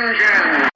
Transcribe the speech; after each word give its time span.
engine. 0.00 0.68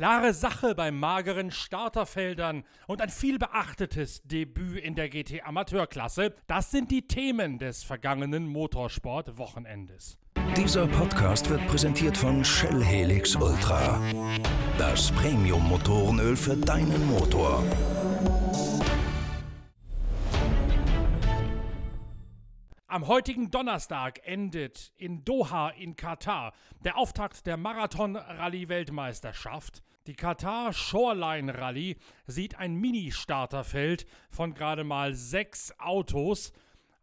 Klare 0.00 0.32
Sache 0.32 0.74
bei 0.74 0.90
mageren 0.90 1.50
Starterfeldern 1.50 2.64
und 2.86 3.02
ein 3.02 3.10
viel 3.10 3.38
beachtetes 3.38 4.22
Debüt 4.22 4.82
in 4.82 4.94
der 4.94 5.10
GT 5.10 5.42
Amateurklasse, 5.44 6.34
das 6.46 6.70
sind 6.70 6.90
die 6.90 7.06
Themen 7.06 7.58
des 7.58 7.82
vergangenen 7.82 8.48
Motorsport-Wochenendes. 8.48 10.16
Dieser 10.56 10.86
Podcast 10.86 11.50
wird 11.50 11.66
präsentiert 11.66 12.16
von 12.16 12.42
Shell 12.42 12.82
Helix 12.82 13.36
Ultra. 13.36 14.00
Das 14.78 15.12
Premium-Motorenöl 15.12 16.34
für 16.34 16.56
deinen 16.56 17.06
Motor. 17.06 17.62
Am 22.90 23.06
heutigen 23.06 23.50
Donnerstag 23.52 24.26
endet 24.26 24.92
in 24.96 25.24
Doha 25.24 25.68
in 25.68 25.94
Katar 25.94 26.52
der 26.82 26.98
Auftakt 26.98 27.46
der 27.46 27.56
Marathon-Rallye-Weltmeisterschaft. 27.56 29.84
Die 30.08 30.16
Katar 30.16 30.72
Shoreline 30.72 31.56
Rallye 31.56 31.98
sieht 32.26 32.56
ein 32.56 32.74
Mini-Starterfeld 32.74 34.06
von 34.28 34.54
gerade 34.54 34.82
mal 34.82 35.14
sechs 35.14 35.72
Autos. 35.78 36.52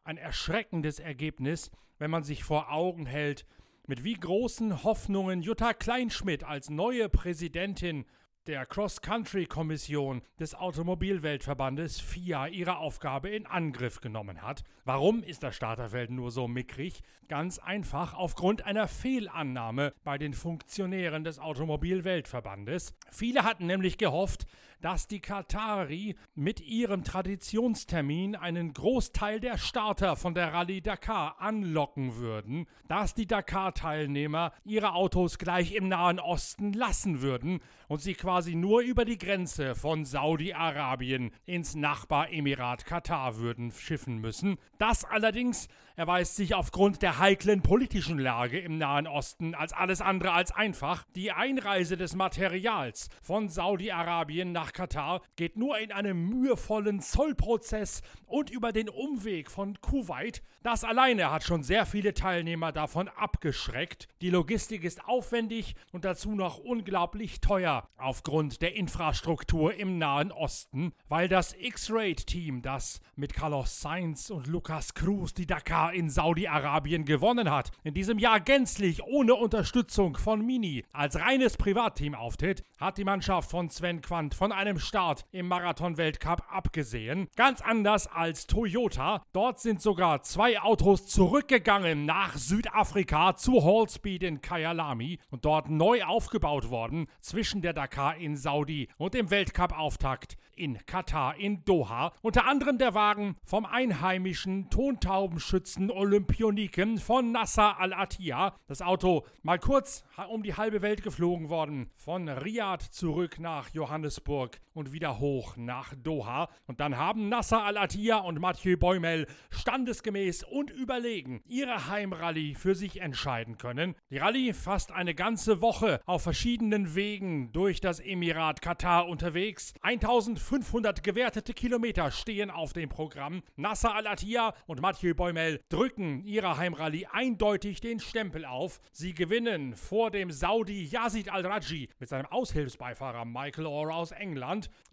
Ein 0.04 0.18
erschreckendes 0.18 1.00
Ergebnis, 1.00 1.72
wenn 2.00 2.12
man 2.12 2.24
sich 2.24 2.44
vor 2.44 2.70
Augen 2.70 3.06
hält, 3.06 3.46
mit 3.86 4.04
wie 4.04 4.16
großen 4.16 4.84
Hoffnungen 4.84 5.42
Jutta 5.42 5.72
Kleinschmidt 5.72 6.44
als 6.44 6.70
neue 6.70 7.08
Präsidentin 7.08 8.04
der 8.48 8.66
Cross-Country-Kommission 8.66 10.22
des 10.40 10.56
Automobilweltverbandes 10.56 12.00
FIA 12.00 12.48
ihre 12.48 12.78
Aufgabe 12.78 13.30
in 13.30 13.46
Angriff 13.46 14.00
genommen 14.00 14.42
hat. 14.42 14.64
Warum 14.86 15.22
ist 15.22 15.44
das 15.44 15.56
Starterfeld 15.56 16.12
nur 16.12 16.32
so 16.32 16.48
mickrig? 16.48 17.02
Ganz 17.28 17.60
einfach 17.60 18.14
aufgrund 18.14 18.66
einer 18.66 18.88
Fehlannahme 18.88 19.94
bei 20.06 20.18
den 20.18 20.34
Funktionären 20.34 21.26
des 21.26 21.40
Automobilweltverbandes. 21.40 22.94
Viele 23.12 23.44
hatten 23.44 23.66
nämlich 23.66 23.98
gehofft, 23.98 24.46
dass 24.82 25.08
die 25.08 25.20
Katari 25.20 26.16
mit 26.36 26.62
ihrem 26.62 27.04
Traditionstermin 27.04 28.36
einen 28.36 28.74
Großteil 28.74 29.40
der 29.40 29.58
Starter 29.58 30.16
von 30.16 30.34
der 30.34 30.54
Rallye 30.54 30.82
Dakar 30.82 31.36
anlocken 31.40 32.18
würden, 32.18 32.68
dass 32.88 33.14
die 33.14 33.28
Dakar-Teilnehmer 33.28 34.52
ihre 34.64 34.94
Autos 34.94 35.38
gleich 35.38 35.74
im 35.74 35.88
Nahen 35.88 36.20
Osten 36.20 36.74
lassen 36.74 37.22
würden 37.22 37.62
und 37.88 38.02
sie 38.02 38.14
quasi 38.14 38.56
nur 38.56 38.82
über 38.82 39.06
die 39.06 39.18
Grenze 39.18 39.76
von 39.76 40.06
Saudi-Arabien 40.06 41.32
ins 41.46 41.76
Nachbaremirat 41.76 42.86
Katar 42.86 43.38
würden 43.38 43.72
schiffen 43.72 44.20
müssen. 44.20 44.58
Das 44.78 45.06
allerdings 45.06 45.68
erweist 45.96 46.36
sich 46.36 46.54
aufgrund 46.54 47.02
der 47.02 47.18
heiklen 47.18 47.62
politischen 47.62 48.20
Lage 48.20 48.60
im 48.60 48.78
Nahen 48.78 49.08
Osten 49.08 49.56
als 49.56 49.74
alles 49.74 50.00
andere 50.00 50.32
als 50.32 50.52
einfach. 50.52 51.06
Die 51.16 51.32
Einreise 51.32 51.98
des 51.98 52.16
Materials 52.16 53.10
von 53.24 53.50
Saudi-Arabien 53.50 54.52
nach 54.52 54.67
Katar 54.74 55.22
geht 55.36 55.58
nur 55.58 55.78
in 55.78 55.92
einem 55.92 56.30
mühevollen 56.30 57.02
Zollprozess 57.02 58.02
und 58.26 58.50
über 58.50 58.72
den 58.72 58.90
Umweg 58.90 59.50
von 59.50 59.80
Kuwait. 59.82 60.42
Das 60.64 60.84
alleine 60.84 61.32
hat 61.32 61.44
schon 61.44 61.64
sehr 61.64 61.86
viele 61.86 62.14
Teilnehmer 62.14 62.72
davon 62.72 63.08
abgeschreckt. 63.08 64.08
Die 64.22 64.30
Logistik 64.30 64.84
ist 64.84 65.06
aufwendig 65.06 65.76
und 65.94 66.04
dazu 66.04 66.36
noch 66.36 66.58
unglaublich 66.58 67.40
teuer 67.40 67.88
aufgrund 67.98 68.62
der 68.62 68.76
Infrastruktur 68.76 69.74
im 69.74 69.98
Nahen 69.98 70.32
Osten, 70.32 70.94
weil 71.08 71.30
das 71.30 71.56
X-Raid-Team, 71.58 72.62
das 72.62 73.00
mit 73.16 73.34
Carlos 73.34 73.80
Sainz 73.80 74.30
und 74.30 74.48
Lucas 74.48 74.94
Cruz 74.94 75.34
die 75.34 75.48
Dakar 75.48 75.94
in 75.94 76.10
Saudi-Arabien 76.10 77.06
gewonnen 77.06 77.50
hat, 77.50 77.72
in 77.84 77.94
diesem 77.94 78.20
Jahr 78.20 78.40
gänzlich 78.40 79.04
ohne 79.04 79.36
Unterstützung 79.36 80.18
von 80.18 80.46
Mini 80.46 80.84
als 80.92 81.18
reines 81.18 81.56
Privatteam 81.56 82.14
auftritt, 82.14 82.64
hat 82.78 82.98
die 82.98 83.06
Mannschaft 83.06 83.50
von 83.50 83.70
Sven 83.70 84.02
Quandt 84.02 84.36
von 84.36 84.52
einem 84.58 84.80
Start 84.80 85.26
im 85.32 85.48
Marathon-Weltcup 85.48 86.44
abgesehen. 86.50 87.30
Ganz 87.36 87.62
anders 87.62 88.08
als 88.08 88.48
Toyota. 88.48 89.24
Dort 89.32 89.60
sind 89.60 89.82
sogar 89.82 90.24
zwei 90.24 90.60
Autos 90.60 91.06
zurückgegangen 91.06 92.06
nach 92.06 92.36
Südafrika 92.36 93.36
zu 93.36 93.64
Hallspeed 93.64 94.24
in 94.24 94.42
Kyalami 94.42 95.20
und 95.30 95.46
dort 95.46 95.70
neu 95.70 96.04
aufgebaut 96.04 96.70
worden 96.72 97.08
zwischen 97.22 97.62
der 97.62 97.74
Dakar 97.74 98.18
in 98.18 98.36
Saudi 98.36 98.90
und 98.98 99.14
dem 99.14 99.30
Weltcup-Auftakt 99.30 100.38
in 100.58 100.84
Katar 100.86 101.36
in 101.38 101.64
Doha. 101.64 102.12
Unter 102.22 102.48
anderem 102.48 102.80
der 102.80 102.94
Wagen 102.96 103.36
vom 103.44 103.66
einheimischen 103.66 104.70
Tontaubenschützen 104.70 105.92
Olympioniken 105.92 106.98
von 106.98 107.32
Nasser 107.32 107.80
Al-Attiyah. 107.80 108.56
Das 108.66 108.82
Auto 108.82 109.26
mal 109.44 109.60
kurz 109.60 110.04
um 110.30 110.42
die 110.42 110.56
halbe 110.56 110.82
Welt 110.82 111.04
geflogen 111.04 111.50
worden. 111.50 111.92
Von 111.96 112.28
Riyadh 112.28 112.90
zurück 112.92 113.40
nach 113.40 113.70
Johannesburg 113.70 114.47
und 114.78 114.94
wieder 114.94 115.20
hoch 115.20 115.58
nach 115.58 115.94
Doha. 115.96 116.50
Und 116.68 116.80
dann 116.80 116.98
haben 116.98 117.30
Nasser 117.30 117.64
Al-Attiyah 117.64 118.20
und 118.20 118.40
Mathieu 118.40 118.78
Beumel 118.78 119.26
standesgemäß 119.50 120.44
und 120.44 120.70
überlegen 120.70 121.42
ihre 121.46 121.88
Heimrallye 121.88 122.56
für 122.56 122.76
sich 122.76 123.02
entscheiden 123.02 123.58
können. 123.58 123.96
Die 124.12 124.20
Rallye 124.20 124.54
fast 124.54 124.92
eine 124.92 125.16
ganze 125.16 125.62
Woche 125.62 126.00
auf 126.06 126.24
verschiedenen 126.24 126.96
Wegen 126.96 127.52
durch 127.52 127.82
das 127.82 128.00
Emirat 128.00 128.62
Katar 128.62 129.08
unterwegs. 129.08 129.74
1500 129.82 131.04
gewertete 131.04 131.54
Kilometer 131.54 132.12
stehen 132.12 132.52
auf 132.52 132.74
dem 132.74 132.90
Programm. 132.90 133.42
Nasser 133.56 133.96
Al-Attiyah 133.96 134.54
und 134.68 134.82
Mathieu 134.82 135.16
Beumel 135.16 135.60
drücken 135.70 136.24
ihrer 136.24 136.58
Heimrallye 136.58 137.08
eindeutig 137.12 137.82
den 137.82 138.00
Stempel 138.00 138.46
auf. 138.46 138.80
Sie 138.92 139.14
gewinnen 139.14 139.76
vor 139.76 140.12
dem 140.12 140.32
Saudi 140.32 140.84
Yazid 140.84 141.30
Al-Raji 141.30 141.90
mit 142.00 142.10
seinem 142.10 142.28
Aushilfsbeifahrer 142.28 143.26
Michael 143.26 143.66
Orr 143.66 143.96
aus 143.96 144.12
England. 144.12 144.37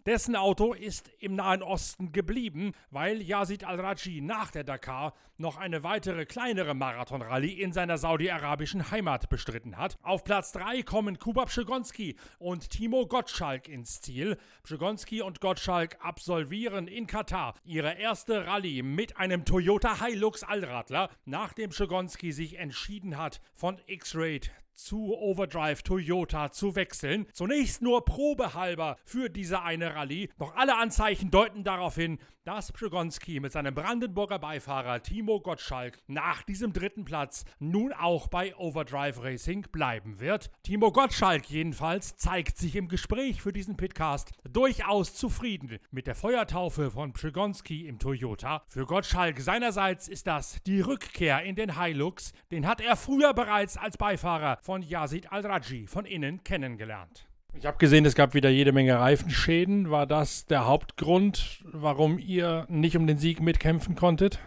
Dessen 0.05 0.35
Auto 0.35 0.73
ist 0.73 1.09
im 1.19 1.35
Nahen 1.35 1.63
Osten 1.63 2.11
geblieben, 2.11 2.73
weil 2.91 3.21
Yazid 3.21 3.63
Al-Raji 3.63 4.21
nach 4.21 4.51
der 4.51 4.63
Dakar 4.63 5.13
noch 5.37 5.57
eine 5.57 5.83
weitere 5.83 6.25
kleinere 6.25 6.75
Marathonrallye 6.75 7.59
in 7.59 7.73
seiner 7.73 7.97
saudi-arabischen 7.97 8.91
Heimat 8.91 9.29
bestritten 9.29 9.77
hat. 9.77 9.97
Auf 10.03 10.23
Platz 10.23 10.51
3 10.51 10.83
kommen 10.83 11.17
Kuba 11.17 11.45
Pszegonski 11.45 12.15
und 12.37 12.69
Timo 12.69 13.07
Gottschalk 13.07 13.67
ins 13.67 13.99
Ziel. 14.01 14.37
Pszegonski 14.63 15.21
und 15.21 15.41
Gottschalk 15.41 15.97
absolvieren 15.99 16.87
in 16.87 17.07
Katar 17.07 17.55
ihre 17.63 17.93
erste 17.97 18.45
Rallye 18.45 18.83
mit 18.83 19.17
einem 19.17 19.43
Toyota 19.43 20.05
Hilux 20.05 20.43
Allradler, 20.43 21.09
nachdem 21.25 21.71
Pszegonski 21.71 22.31
sich 22.31 22.59
entschieden 22.59 23.17
hat, 23.17 23.41
von 23.55 23.79
X-Raid 23.87 24.51
zu 24.75 25.15
Overdrive 25.15 25.81
Toyota 25.83 26.51
zu 26.51 26.75
wechseln. 26.75 27.25
Zunächst 27.33 27.81
nur 27.81 28.05
probehalber 28.05 28.97
für 29.05 29.29
diese 29.29 29.61
eine 29.61 29.95
Rallye. 29.95 30.29
Doch 30.37 30.55
alle 30.55 30.75
Anzeichen 30.77 31.31
deuten 31.31 31.63
darauf 31.63 31.95
hin, 31.95 32.19
dass 32.45 32.71
Pszegonski 32.71 33.39
mit 33.39 33.51
seinem 33.51 33.73
Brandenburger 33.73 34.37
Beifahrer 34.37 35.01
Timo 35.01 35.41
Gottschalk 35.41 35.97
nach 36.07 36.43
diesem 36.43 36.73
dritten 36.73 37.03
Platz 37.03 37.43
nun 37.59 37.91
auch 37.91 38.27
bei 38.27 38.55
Overdrive 38.55 39.21
Racing 39.21 39.63
bleiben 39.71 40.19
wird. 40.19 40.51
Timo 40.61 40.91
Gottschalk 40.91 41.49
jedenfalls 41.49 42.15
zeigt 42.17 42.57
sich 42.57 42.75
im 42.75 42.87
Gespräch 42.87 43.41
für 43.41 43.51
diesen 43.51 43.77
Pitcast 43.77 44.31
durchaus 44.47 45.15
zufrieden 45.15 45.79
mit 45.89 46.05
der 46.05 46.15
Feuertaufe 46.15 46.91
von 46.91 47.13
Pszegonski 47.13 47.87
im 47.87 47.97
Toyota. 47.97 48.63
Für 48.67 48.85
Gottschalk 48.85 49.39
seinerseits 49.39 50.07
ist 50.07 50.27
das 50.27 50.61
die 50.67 50.81
Rückkehr 50.81 51.41
in 51.41 51.55
den 51.55 51.81
Hilux. 51.81 52.31
Den 52.51 52.67
hat 52.67 52.79
er 52.79 52.95
früher 52.95 53.33
bereits 53.33 53.75
als 53.75 53.97
Beifahrer 53.97 54.59
von 54.61 54.83
Yazid 54.83 55.31
Al-Raji 55.31 55.87
von 55.87 56.05
innen 56.05 56.43
kennengelernt. 56.43 57.27
Ich 57.57 57.65
habe 57.65 57.77
gesehen, 57.77 58.05
es 58.05 58.15
gab 58.15 58.33
wieder 58.33 58.49
jede 58.49 58.73
Menge 58.73 58.99
Reifenschäden. 58.99 59.89
War 59.89 60.05
das 60.05 60.45
der 60.45 60.65
Hauptgrund, 60.65 61.59
warum 61.63 62.19
ihr 62.19 62.65
nicht 62.69 62.97
um 62.97 63.07
den 63.07 63.17
Sieg 63.17 63.39
mitkämpfen 63.39 63.95
konntet? 63.95 64.39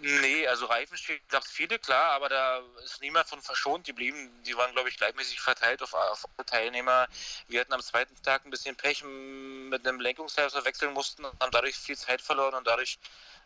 Nee, 0.00 0.46
also 0.46 0.66
Reifenschäden 0.66 1.22
gab 1.28 1.42
es 1.42 1.50
viele, 1.50 1.78
klar, 1.78 2.12
aber 2.12 2.28
da 2.28 2.60
ist 2.84 3.00
niemand 3.00 3.28
von 3.28 3.40
verschont 3.40 3.86
geblieben. 3.86 4.30
Die 4.46 4.56
waren, 4.56 4.72
glaube 4.72 4.90
ich, 4.90 4.98
gleichmäßig 4.98 5.40
verteilt 5.40 5.82
auf, 5.82 5.94
auf 5.94 6.26
alle 6.36 6.46
Teilnehmer. 6.46 7.06
Wir 7.48 7.60
hatten 7.60 7.72
am 7.72 7.80
zweiten 7.80 8.14
Tag 8.22 8.44
ein 8.44 8.50
bisschen 8.50 8.76
Pech 8.76 9.02
mit 9.04 9.86
einem 9.86 10.00
Lenkungshelfer 10.00 10.64
wechseln 10.64 10.92
mussten 10.92 11.24
und 11.24 11.40
haben 11.40 11.50
dadurch 11.50 11.76
viel 11.76 11.96
Zeit 11.96 12.20
verloren 12.20 12.54
und 12.54 12.66
dadurch 12.66 12.98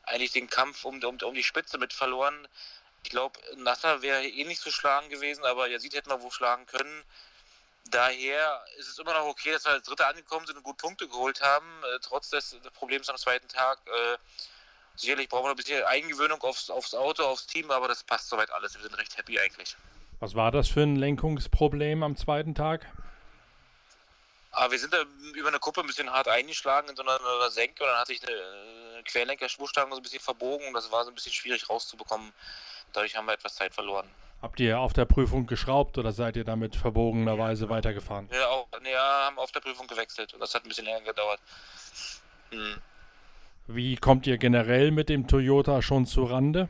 eigentlich 0.03 0.33
den 0.33 0.49
Kampf 0.49 0.85
um, 0.85 1.03
um, 1.03 1.19
um 1.23 1.35
die 1.35 1.45
Spitze 1.45 1.79
mit 1.79 1.93
verloren. 1.93 2.49
Ich 3.05 3.11
glaube, 3.11 3.39
Nasser 3.57 4.03
wäre 4.03 4.27
eh 4.27 4.45
nicht 4.45 4.61
zu 4.61 4.73
schlagen 4.73 5.09
gewesen, 5.09 5.45
aber 5.45 5.69
Yazid 5.69 5.95
hätten 5.95 6.11
wir 6.11 6.23
wo 6.23 6.31
schlagen 6.31 6.67
können. 6.67 7.05
Daher 7.91 8.65
ist 8.79 8.89
es 8.89 8.99
immer 8.99 9.13
noch 9.13 9.27
okay, 9.27 9.53
dass 9.53 9.65
wir 9.65 9.73
als 9.73 9.87
Dritte 9.87 10.07
angekommen 10.07 10.47
sind 10.47 10.57
und 10.57 10.65
gut 10.65 10.77
Punkte 10.77 11.07
geholt 11.07 11.41
haben, 11.41 11.67
äh, 11.85 11.99
trotz 12.03 12.31
des, 12.31 12.57
Problems 12.75 13.09
am 13.09 13.17
zweiten 13.17 13.49
Tag. 13.49 13.79
Äh, 13.87 14.19
sicherlich 14.97 15.29
brauchen 15.29 15.45
wir 15.45 15.51
ein 15.51 15.57
bisschen 15.57 15.85
Eingewöhnung 15.85 16.41
aufs, 16.43 16.69
aufs 16.71 16.95
Auto, 16.95 17.23
aufs 17.25 17.47
Team, 17.47 17.71
aber 17.71 17.87
das 17.87 18.03
passt 18.03 18.29
soweit 18.29 18.51
alles. 18.51 18.75
Wir 18.75 18.83
sind 18.83 18.99
recht 18.99 19.17
happy 19.17 19.39
eigentlich. 19.39 19.77
Was 20.19 20.35
war 20.35 20.51
das 20.51 20.69
für 20.69 20.81
ein 20.83 20.97
Lenkungsproblem 20.97 22.03
am 22.03 22.17
zweiten 22.17 22.55
Tag? 22.55 22.87
Aber 24.51 24.73
wir 24.73 24.79
sind 24.79 24.93
da 24.93 25.05
über 25.35 25.49
eine 25.49 25.59
Kuppe 25.59 25.83
ein 25.83 25.87
bisschen 25.87 26.11
hart 26.11 26.29
eingeschlagen 26.29 26.89
in 26.89 26.97
so 26.97 27.03
einer, 27.03 27.51
Senke 27.51 27.85
und 27.85 27.91
dann 27.91 27.99
hatte 27.99 28.15
ich 28.15 28.27
eine, 28.27 28.37
eine 28.95 29.03
Querlenker-Spurstange 29.05 29.91
so 29.91 29.99
ein 29.99 30.03
bisschen 30.03 30.21
verbogen 30.21 30.67
und 30.67 30.75
das 30.75 30.91
war 30.91 31.05
so 31.05 31.11
ein 31.11 31.15
bisschen 31.15 31.35
schwierig 31.35 31.69
rauszubekommen. 31.69 32.33
Dadurch 32.95 33.15
haben 33.15 33.27
wir 33.27 33.35
etwas 33.35 33.55
Zeit 33.55 33.75
verloren. 33.75 34.09
Habt 34.43 34.61
ihr 34.61 34.79
auf 34.79 34.93
der 34.93 35.07
Prüfung 35.07 35.47
geschraubt 35.47 35.99
oder 35.99 36.13
seid 36.13 36.37
ihr 36.37 36.45
damit 36.45 36.77
verbogenerweise 36.77 37.69
weitergefahren? 37.69 38.29
Ja, 38.33 38.47
auch, 38.49 38.69
ja, 38.85 39.27
haben 39.27 39.39
auf 39.39 39.51
der 39.53 39.61
Prüfung 39.61 39.87
gewechselt 39.87 40.35
und 40.35 40.41
das 40.41 40.55
hat 40.55 40.65
ein 40.65 40.69
bisschen 40.69 40.85
länger 40.85 41.01
gedauert. 41.01 41.41
Hm. 42.51 42.81
Wie 43.67 43.97
kommt 43.97 44.27
ihr 44.27 44.39
generell 44.39 44.91
mit 44.91 45.09
dem 45.09 45.27
Toyota 45.27 45.83
schon 45.83 46.07
zu 46.07 46.25
Rande? 46.25 46.69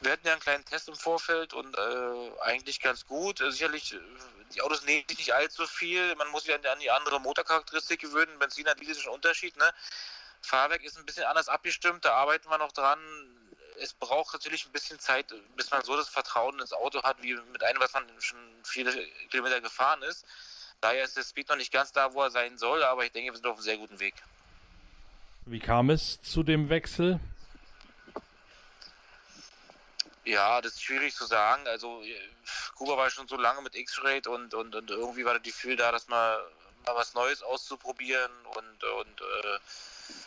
Wir 0.00 0.12
hatten 0.12 0.26
ja 0.26 0.32
einen 0.32 0.42
kleinen 0.42 0.64
Test 0.64 0.88
im 0.88 0.94
Vorfeld 0.94 1.54
und 1.54 1.76
äh, 1.76 2.40
eigentlich 2.42 2.80
ganz 2.80 3.06
gut. 3.06 3.40
Äh, 3.40 3.50
sicherlich, 3.50 3.94
äh, 3.94 3.98
die 4.54 4.62
Autos 4.62 4.84
nehmen 4.84 5.04
sich 5.08 5.18
nicht 5.18 5.34
allzu 5.34 5.66
viel. 5.66 6.14
Man 6.16 6.28
muss 6.28 6.44
sich 6.44 6.54
an, 6.54 6.64
an 6.66 6.78
die 6.80 6.90
andere 6.90 7.20
Motorcharakteristik 7.20 8.00
gewöhnen. 8.00 8.38
Benzin 8.38 8.66
hat 8.66 8.80
diesen 8.80 9.08
Unterschied. 9.08 9.56
Ne? 9.56 9.72
Fahrwerk 10.42 10.82
ist 10.84 10.98
ein 10.98 11.06
bisschen 11.06 11.24
anders 11.24 11.48
abgestimmt, 11.48 12.04
da 12.04 12.12
arbeiten 12.12 12.48
wir 12.48 12.58
noch 12.58 12.72
dran. 12.72 12.98
Es 13.80 13.92
braucht 13.92 14.32
natürlich 14.32 14.66
ein 14.66 14.72
bisschen 14.72 14.98
Zeit, 14.98 15.34
bis 15.56 15.70
man 15.70 15.82
so 15.82 15.96
das 15.96 16.08
Vertrauen 16.08 16.58
ins 16.60 16.72
Auto 16.72 17.02
hat, 17.02 17.22
wie 17.22 17.34
mit 17.34 17.62
einem, 17.62 17.80
was 17.80 17.92
man 17.92 18.04
schon 18.18 18.38
viele 18.64 18.92
Kilometer 19.30 19.60
gefahren 19.60 20.02
ist. 20.02 20.24
Daher 20.80 21.04
ist 21.04 21.16
der 21.16 21.22
Speed 21.22 21.48
noch 21.48 21.56
nicht 21.56 21.72
ganz 21.72 21.92
da, 21.92 22.12
wo 22.12 22.22
er 22.22 22.30
sein 22.30 22.58
soll, 22.58 22.82
aber 22.84 23.04
ich 23.04 23.12
denke, 23.12 23.32
wir 23.32 23.36
sind 23.36 23.46
auf 23.46 23.56
einem 23.56 23.62
sehr 23.62 23.78
guten 23.78 23.98
Weg. 23.98 24.14
Wie 25.46 25.60
kam 25.60 25.90
es 25.90 26.20
zu 26.22 26.42
dem 26.42 26.68
Wechsel? 26.68 27.20
Ja, 30.24 30.60
das 30.60 30.72
ist 30.72 30.82
schwierig 30.82 31.14
zu 31.14 31.24
sagen. 31.24 31.66
Also 31.68 32.02
Kuba 32.74 32.96
war 32.96 33.08
schon 33.10 33.28
so 33.28 33.36
lange 33.36 33.62
mit 33.62 33.76
X-Ray 33.76 34.22
und, 34.26 34.54
und, 34.54 34.74
und 34.74 34.90
irgendwie 34.90 35.24
war 35.24 35.34
das 35.34 35.42
Gefühl 35.44 35.76
da, 35.76 35.92
dass 35.92 36.08
man 36.08 36.38
mal 36.84 36.94
was 36.96 37.14
Neues 37.14 37.42
auszuprobieren 37.42 38.32
und, 38.56 38.84
und 38.84 39.20
äh, 39.20 39.58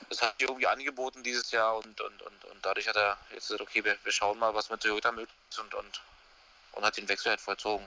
das 0.10 0.22
hat 0.22 0.40
sich 0.40 0.48
irgendwie 0.48 0.68
angeboten 0.68 1.24
dieses 1.24 1.52
Jahr 1.52 1.78
und, 1.78 2.02
und, 2.02 2.22
und, 2.22 2.46
und 2.46 2.58
dadurch 2.62 2.88
hat 2.88 2.96
er 2.96 3.18
jetzt 3.34 3.48
gesagt, 3.48 3.62
okay, 3.62 3.84
wir, 3.84 3.96
wir 4.04 4.12
schauen 4.12 4.40
mal, 4.40 4.54
was 4.54 4.70
mit 4.70 4.82
Toyota 4.82 5.12
möglich 5.12 5.30
ist 5.50 5.60
und, 5.60 5.74
und, 5.74 6.02
und 6.74 6.84
hat 6.84 6.98
den 6.98 7.08
Wechsel 7.08 7.30
halt 7.30 7.42
vollzogen. 7.42 7.86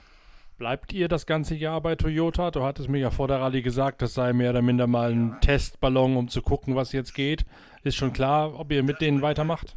Bleibt 0.58 0.92
ihr 0.92 1.08
das 1.08 1.26
ganze 1.26 1.54
Jahr 1.54 1.80
bei 1.80 1.96
Toyota? 1.96 2.50
Du 2.50 2.62
hattest 2.62 2.88
mir 2.88 2.98
ja 2.98 3.10
vor 3.10 3.26
der 3.26 3.40
Rallye 3.40 3.62
gesagt, 3.62 4.02
das 4.02 4.14
sei 4.14 4.32
mehr 4.32 4.50
oder 4.50 4.62
minder 4.62 4.86
mal 4.86 5.10
ein 5.10 5.40
Testballon, 5.40 6.16
um 6.16 6.28
zu 6.28 6.42
gucken, 6.42 6.76
was 6.76 6.92
jetzt 6.92 7.14
geht. 7.14 7.44
Ist 7.82 7.96
schon 7.96 8.12
klar, 8.12 8.58
ob 8.58 8.70
ihr 8.70 8.82
mit 8.82 9.00
denen 9.00 9.22
weitermacht? 9.22 9.74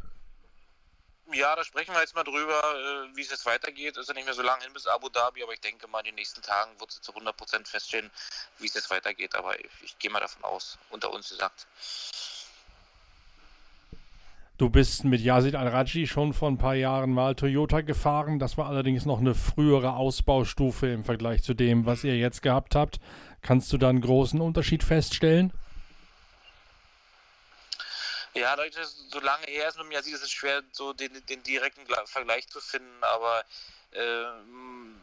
Ja, 1.32 1.56
da 1.56 1.64
sprechen 1.64 1.92
wir 1.92 2.00
jetzt 2.00 2.14
mal 2.14 2.22
drüber, 2.22 2.62
äh, 3.10 3.16
wie 3.16 3.22
es 3.22 3.30
jetzt 3.30 3.46
weitergeht. 3.46 3.96
Ist 3.96 4.08
ja 4.08 4.14
nicht 4.14 4.26
mehr 4.26 4.34
so 4.34 4.42
lange 4.42 4.62
hin 4.62 4.72
bis 4.72 4.86
Abu 4.86 5.08
Dhabi, 5.08 5.42
aber 5.42 5.52
ich 5.52 5.60
denke 5.60 5.88
mal, 5.88 5.98
in 6.00 6.06
den 6.06 6.14
nächsten 6.14 6.40
Tagen 6.40 6.78
wird 6.78 6.90
es 6.90 7.00
zu 7.00 7.12
100% 7.12 7.66
feststellen, 7.66 8.10
wie 8.58 8.66
es 8.66 8.74
jetzt 8.74 8.90
weitergeht. 8.90 9.34
Aber 9.34 9.58
ich, 9.58 9.66
ich 9.82 9.98
gehe 9.98 10.10
mal 10.10 10.20
davon 10.20 10.44
aus, 10.44 10.78
unter 10.90 11.12
uns 11.12 11.28
gesagt. 11.28 11.66
Du 14.58 14.70
bist 14.70 15.04
mit 15.04 15.20
Yazid 15.20 15.54
Al-Raji 15.54 16.06
schon 16.06 16.32
vor 16.32 16.48
ein 16.48 16.56
paar 16.56 16.76
Jahren 16.76 17.10
mal 17.10 17.34
Toyota 17.34 17.82
gefahren. 17.82 18.38
Das 18.38 18.56
war 18.56 18.68
allerdings 18.68 19.04
noch 19.04 19.18
eine 19.18 19.34
frühere 19.34 19.96
Ausbaustufe 19.96 20.86
im 20.86 21.04
Vergleich 21.04 21.42
zu 21.42 21.52
dem, 21.52 21.84
was 21.84 22.04
ihr 22.04 22.16
jetzt 22.16 22.40
gehabt 22.40 22.74
habt. 22.74 22.98
Kannst 23.42 23.70
du 23.72 23.78
da 23.78 23.90
einen 23.90 24.00
großen 24.00 24.40
Unterschied 24.40 24.82
feststellen? 24.82 25.52
Ja, 28.36 28.54
es 28.62 28.96
so 29.10 29.20
lange 29.20 29.46
her 29.46 29.68
ist 29.68 29.78
mit 29.78 29.86
dem 29.86 29.92
Yazid, 29.92 30.14
ist 30.14 30.22
es 30.22 30.30
schwer, 30.30 30.62
so 30.72 30.92
den, 30.92 31.24
den 31.26 31.42
direkten 31.42 31.86
Vergleich 32.04 32.46
zu 32.48 32.60
finden. 32.60 33.02
Aber 33.02 33.42
ähm, 33.92 35.00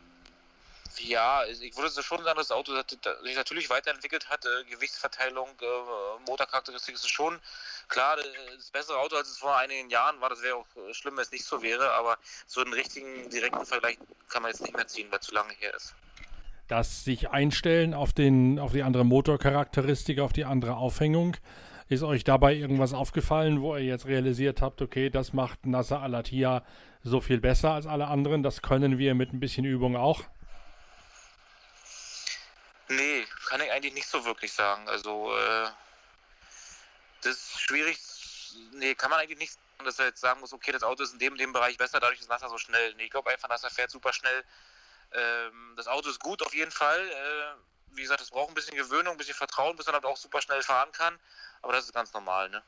ja, 1.00 1.44
ich 1.46 1.76
würde 1.76 1.90
schon 1.90 2.24
sagen, 2.24 2.38
dass 2.38 2.50
das 2.50 2.56
Auto 2.56 2.74
sich 2.76 3.36
natürlich 3.36 3.70
weiterentwickelt 3.72 4.30
hat. 4.30 4.46
Äh, 4.46 4.70
Gewichtsverteilung, 4.70 5.50
äh, 5.62 6.30
Motorcharakteristik 6.30 6.94
ist 6.94 7.10
schon 7.10 7.40
klar, 7.88 8.20
äh, 8.20 8.24
das 8.56 8.70
bessere 8.70 9.00
Auto 9.00 9.16
als 9.16 9.30
es 9.30 9.40
vor 9.40 9.58
einigen 9.58 9.90
Jahren 9.90 10.22
war. 10.22 10.30
Das 10.30 10.44
wäre 10.44 10.58
auch 10.58 10.68
schlimm, 10.92 11.16
wenn 11.16 11.24
es 11.24 11.32
nicht 11.32 11.46
so 11.46 11.64
wäre. 11.64 11.92
Aber 11.94 12.18
so 12.46 12.62
einen 12.62 12.74
richtigen, 12.74 13.30
direkten 13.32 13.66
Vergleich 13.66 13.98
kann 14.30 14.44
man 14.44 14.52
jetzt 14.52 14.62
nicht 14.62 14.76
mehr 14.76 14.88
ziehen, 14.88 15.08
weil 15.10 15.20
es 15.20 15.26
zu 15.26 15.34
lange 15.34 15.54
her 15.54 15.74
ist. 15.74 15.96
Das 16.68 17.04
sich 17.04 17.30
einstellen 17.30 17.94
auf, 17.94 18.14
den, 18.14 18.60
auf 18.60 18.72
die 18.72 18.84
andere 18.84 19.04
Motorcharakteristik, 19.04 20.20
auf 20.20 20.34
die 20.34 20.46
andere 20.46 20.76
Aufhängung. 20.76 21.36
Ist 21.90 22.04
euch 22.04 22.24
dabei 22.24 22.54
irgendwas 22.54 22.94
aufgefallen, 22.94 23.62
wo 23.62 23.76
ihr 23.76 23.84
jetzt 23.84 24.06
realisiert 24.06 24.62
habt, 24.62 24.82
okay, 24.82 25.10
das 25.10 25.34
macht 25.34 25.66
Nasser 25.66 26.02
Alatia 26.02 26.64
so 27.04 27.22
viel 27.22 27.40
besser 27.40 27.72
als 27.72 27.86
alle 27.86 28.08
anderen? 28.08 28.44
Das 28.44 28.62
können 28.62 28.98
wir 28.98 29.16
mit 29.16 29.34
ein 29.34 29.40
bisschen 29.40 29.66
Übung 29.66 29.96
auch? 29.96 30.24
Nee, 32.90 33.26
kann 33.48 33.62
ich 33.62 33.72
eigentlich 33.72 33.94
nicht 33.94 34.08
so 34.08 34.24
wirklich 34.26 34.52
sagen. 34.52 34.88
Also, 34.88 35.36
äh, 35.36 35.68
das 37.22 37.34
ist 37.34 37.62
schwierig. 37.62 37.98
Nee, 38.74 38.96
kann 38.96 39.10
man 39.10 39.20
eigentlich 39.20 39.40
nicht 39.40 39.54
sagen, 39.54 39.86
dass 39.86 40.00
er 40.00 40.06
jetzt 40.08 40.22
sagen 40.22 40.40
muss, 40.40 40.54
okay, 40.54 40.72
das 40.72 40.84
Auto 40.84 41.04
ist 41.04 41.14
in 41.14 41.20
dem, 41.20 41.38
dem 41.38 41.54
Bereich 41.54 41.78
besser, 41.78 42.00
dadurch 42.00 42.20
ist 42.20 42.30
Nasser 42.30 42.50
so 42.50 42.58
schnell. 42.58 42.94
Nee, 42.96 43.06
ich 43.06 43.12
glaube 43.12 43.30
einfach, 43.32 43.50
Nasser 43.50 43.70
fährt 43.70 43.92
super 43.92 44.14
schnell. 44.14 44.44
Ähm, 45.14 45.74
das 45.76 45.88
Auto 45.88 46.10
ist 46.10 46.20
gut 46.20 46.42
auf 46.44 46.54
jeden 46.54 46.72
Fall. 46.72 47.00
Äh, 47.00 47.73
wie 47.96 48.02
gesagt, 48.02 48.22
es 48.22 48.32
braucht 48.32 48.50
ein 48.50 48.56
bisschen 48.56 48.78
Gewöhnung, 48.78 49.14
ein 49.14 49.18
bisschen 49.18 49.36
Vertrauen, 49.36 49.76
bis 49.76 49.86
man 49.86 49.96
halt 49.96 50.06
auch 50.06 50.18
super 50.18 50.42
schnell 50.42 50.62
fahren 50.62 50.92
kann. 50.92 51.18
Aber 51.62 51.74
das 51.74 51.86
ist 51.86 51.94
ganz 51.94 52.14
normal, 52.14 52.50
ne? 52.50 52.64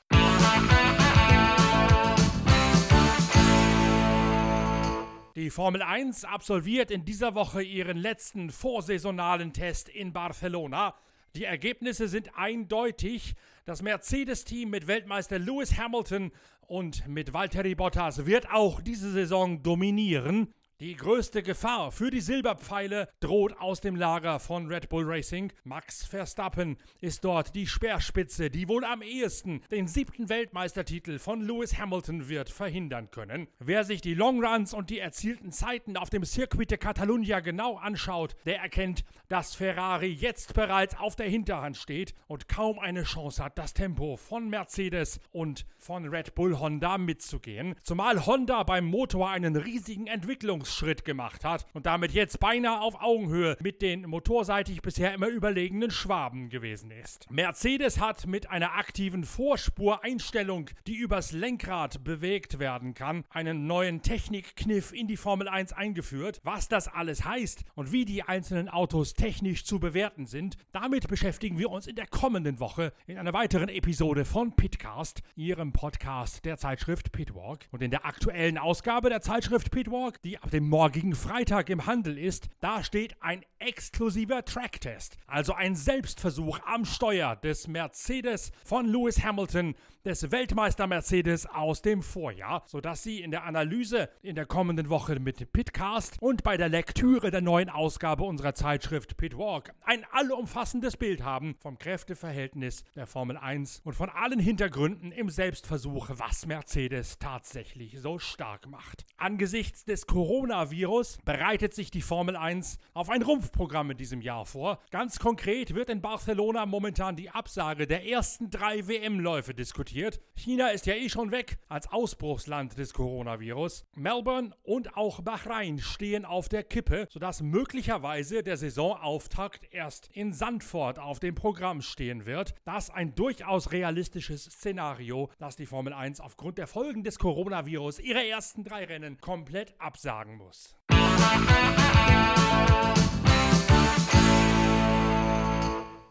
Die 5.36 5.50
Formel 5.50 5.82
1 5.82 6.24
absolviert 6.24 6.92
in 6.92 7.04
dieser 7.04 7.36
Woche 7.36 7.62
ihren 7.62 7.98
letzten 7.98 8.52
vorsaisonalen 8.52 9.52
Test 9.52 9.90
in 9.90 10.14
Barcelona. 10.14 10.96
Die 11.36 11.44
Ergebnisse 11.44 12.08
sind 12.08 12.38
eindeutig. 12.38 13.36
Das 13.66 13.82
Mercedes-Team 13.82 14.70
mit 14.70 14.88
Weltmeister 14.88 15.38
Lewis 15.38 15.78
Hamilton 15.78 16.32
und 16.62 17.06
mit 17.08 17.34
Valtteri 17.34 17.76
Bottas 17.76 18.26
wird 18.26 18.50
auch 18.50 18.80
diese 18.80 19.12
Saison 19.12 19.62
dominieren. 19.62 20.54
Die 20.82 20.98
größte 20.98 21.42
Gefahr 21.42 21.90
für 21.90 22.12
die 22.12 22.20
Silberpfeile 22.20 23.08
droht 23.22 23.58
aus 23.62 23.80
dem 23.80 23.96
Lager 23.96 24.42
von 24.42 24.68
Red 24.68 24.90
Bull 24.90 25.06
Racing. 25.06 25.54
Max 25.64 26.06
Verstappen 26.06 26.76
ist 27.00 27.24
dort 27.24 27.56
die 27.56 27.66
Speerspitze, 27.66 28.50
die 28.50 28.68
wohl 28.68 28.84
am 28.84 29.02
ehesten 29.02 29.62
den 29.72 29.88
siebten 29.88 30.28
Weltmeistertitel 30.28 31.18
von 31.18 31.40
Lewis 31.40 31.78
Hamilton 31.78 32.28
wird 32.28 32.50
verhindern 32.50 33.10
können. 33.10 33.48
Wer 33.60 33.86
sich 33.86 34.02
die 34.02 34.16
Longruns 34.16 34.74
und 34.74 34.90
die 34.90 35.00
erzielten 35.00 35.54
Zeiten 35.54 35.96
auf 35.96 36.10
dem 36.10 36.26
Circuit 36.26 36.70
de 36.70 36.78
Catalunya 36.78 37.40
genau 37.40 37.78
anschaut, 37.78 38.36
der 38.46 38.60
erkennt, 38.60 39.06
dass 39.30 39.56
Ferrari 39.56 40.12
jetzt 40.12 40.56
bereits 40.56 41.00
auf 41.00 41.16
der 41.16 41.30
Hinterhand 41.30 41.78
steht 41.78 42.14
und 42.28 42.50
kaum 42.50 42.80
eine 42.80 43.04
Chance 43.04 43.42
hat, 43.42 43.58
das 43.58 43.74
Tempo 43.74 44.18
von 44.18 44.50
Mercedes 44.50 45.22
und 45.32 45.66
von 45.78 46.10
Red 46.10 46.36
Bull 46.36 46.60
Honda 46.60 46.98
mitzugehen. 46.98 47.76
Zumal 47.82 48.26
Honda 48.26 48.64
beim 48.64 48.84
Motor 48.84 49.30
einen 49.30 49.56
riesigen 49.56 50.08
Entwicklungs 50.08 50.65
Entwicklungsschritt 50.66 51.06
gemacht 51.06 51.46
hat 51.46 51.66
und 51.74 51.86
damit 51.86 52.12
jetzt 52.12 52.40
beinahe 52.40 52.82
auf 52.82 53.02
Augenhöhe 53.02 53.56
mit 53.62 53.82
den 53.82 54.08
motorseitig 54.08 54.82
bisher 54.82 55.14
immer 55.14 55.28
überlegenen 55.28 55.92
Schwaben 55.92 56.50
gewesen 56.50 56.92
ist. 56.92 57.30
Mercedes 57.30 58.00
hat 58.00 58.26
mit 58.26 58.50
einer 58.50 58.76
aktiven 58.76 59.24
Vorspureinstellung, 59.24 60.70
die 60.88 60.96
übers 60.96 61.32
Lenkrad 61.32 62.04
bewegt 62.04 62.60
werden 62.60 62.94
kann, 62.94 63.26
einen 63.30 63.68
neuen 63.68 64.02
Technikkniff 64.02 64.92
in 64.92 65.08
die 65.08 65.18
Formel 65.18 65.48
1 65.48 65.74
eingeführt. 65.74 66.42
Was 66.44 66.68
das 66.68 66.88
alles 66.88 67.24
heißt 67.26 67.64
und 67.76 67.92
wie 67.92 68.06
die 68.06 68.24
einzelnen 68.24 68.70
Autos 68.70 69.14
technisch 69.14 69.66
zu 69.66 69.80
bewerten 69.80 70.26
sind, 70.26 70.58
damit 70.72 71.08
beschäftigen 71.08 71.60
wir 71.60 71.70
uns 71.70 71.88
in 71.88 71.96
der 71.96 72.08
kommenden 72.08 72.60
Woche 72.60 72.92
in 73.06 73.18
einer 73.18 73.34
weiteren 73.34 73.70
Episode 73.70 74.26
von 74.26 74.56
Pitcast, 74.56 75.22
ihrem 75.36 75.72
Podcast 75.74 76.46
der 76.46 76.58
Zeitschrift 76.58 77.12
Pitwalk. 77.12 77.68
Und 77.72 77.84
in 77.84 77.92
der 77.92 78.06
aktuellen 78.06 78.58
Ausgabe 78.58 79.10
der 79.10 79.22
Zeitschrift 79.22 79.72
Pitwalk, 79.72 80.22
die 80.22 80.38
ab 80.38 80.50
dem 80.56 80.70
morgigen 80.70 81.16
Freitag 81.16 81.70
im 81.70 81.86
Handel 81.86 82.18
ist, 82.18 82.48
da 82.62 82.82
steht 82.82 83.22
ein 83.22 83.44
exklusiver 83.60 84.46
Tracktest, 84.46 85.18
also 85.28 85.54
ein 85.54 85.76
Selbstversuch 85.76 86.60
am 86.66 86.86
Steuer 86.86 87.36
des 87.36 87.68
Mercedes 87.68 88.54
von 88.64 88.86
Lewis 88.86 89.22
Hamilton, 89.22 89.76
des 90.06 90.32
Weltmeister 90.32 90.86
Mercedes 90.86 91.48
aus 91.48 91.82
dem 91.82 92.04
Vorjahr, 92.04 92.64
sodass 92.68 93.02
Sie 93.02 93.22
in 93.22 93.32
der 93.32 93.44
Analyse 93.44 94.08
in 94.22 94.36
der 94.36 94.46
kommenden 94.46 94.90
Woche 94.90 95.20
mit 95.20 95.52
Pitcast 95.52 96.22
und 96.22 96.44
bei 96.44 96.58
der 96.58 96.70
Lektüre 96.70 97.32
der 97.32 97.42
neuen 97.42 97.70
Ausgabe 97.70 98.24
unserer 98.24 98.54
Zeitschrift 98.54 99.18
Pitwalk 99.18 99.74
ein 99.82 100.06
allumfassendes 100.12 100.96
Bild 100.96 101.24
haben 101.24 101.56
vom 101.60 101.80
Kräfteverhältnis 101.80 102.84
der 102.96 103.08
Formel 103.08 103.36
1 103.36 103.82
und 103.84 103.94
von 103.94 104.10
allen 104.10 104.40
Hintergründen 104.40 105.12
im 105.12 105.30
Selbstversuch, 105.30 106.12
was 106.14 106.46
Mercedes 106.46 107.18
tatsächlich 107.18 108.00
so 108.00 108.20
stark 108.20 108.68
macht. 108.68 109.06
Angesichts 109.18 109.86
des 109.86 110.06
Corona 110.06 110.45
Coronavirus 110.46 111.18
bereitet 111.26 111.74
sich 111.74 111.90
die 111.90 112.04
Formel 112.04 112.36
1 112.36 112.78
auf 112.94 113.10
ein 113.10 113.24
Rumpfprogramm 113.24 113.90
in 113.90 113.98
diesem 113.98 114.22
Jahr 114.22 114.46
vor. 114.46 114.78
Ganz 114.92 115.18
konkret 115.18 115.74
wird 115.74 115.90
in 115.90 116.02
Barcelona 116.02 116.68
momentan 116.68 117.16
die 117.16 117.32
Absage 117.32 117.88
der 117.88 118.08
ersten 118.08 118.52
drei 118.52 118.88
WM-Läufe 118.88 119.56
diskutiert. 119.56 120.22
China 120.36 120.68
ist 120.68 120.86
ja 120.86 120.94
eh 120.94 121.10
schon 121.10 121.32
weg 121.32 121.58
als 121.68 121.92
Ausbruchsland 121.92 122.78
des 122.78 122.94
Coronavirus. 122.94 123.86
Melbourne 123.96 124.52
und 124.62 124.96
auch 124.96 125.22
Bahrain 125.22 125.80
stehen 125.80 126.26
auf 126.26 126.48
der 126.48 126.64
Kippe, 126.64 127.08
sodass 127.10 127.42
möglicherweise 127.42 128.44
der 128.44 128.58
Saisonauftakt 128.58 129.74
erst 129.74 130.12
in 130.14 130.32
Sandford 130.32 131.00
auf 131.00 131.20
dem 131.20 131.34
Programm 131.34 131.82
stehen 131.82 132.28
wird. 132.28 132.54
Das 132.66 132.92
ein 132.92 133.16
durchaus 133.16 133.72
realistisches 133.72 134.44
Szenario, 134.44 135.32
dass 135.40 135.56
die 135.56 135.66
Formel 135.66 135.94
1 135.94 136.20
aufgrund 136.20 136.60
der 136.60 136.68
Folgen 136.68 137.04
des 137.04 137.18
Coronavirus 137.18 137.98
ihre 137.98 138.24
ersten 138.24 138.64
drei 138.64 138.86
Rennen 138.86 139.20
komplett 139.20 139.74
absagen 139.80 140.35
muss. 140.38 140.76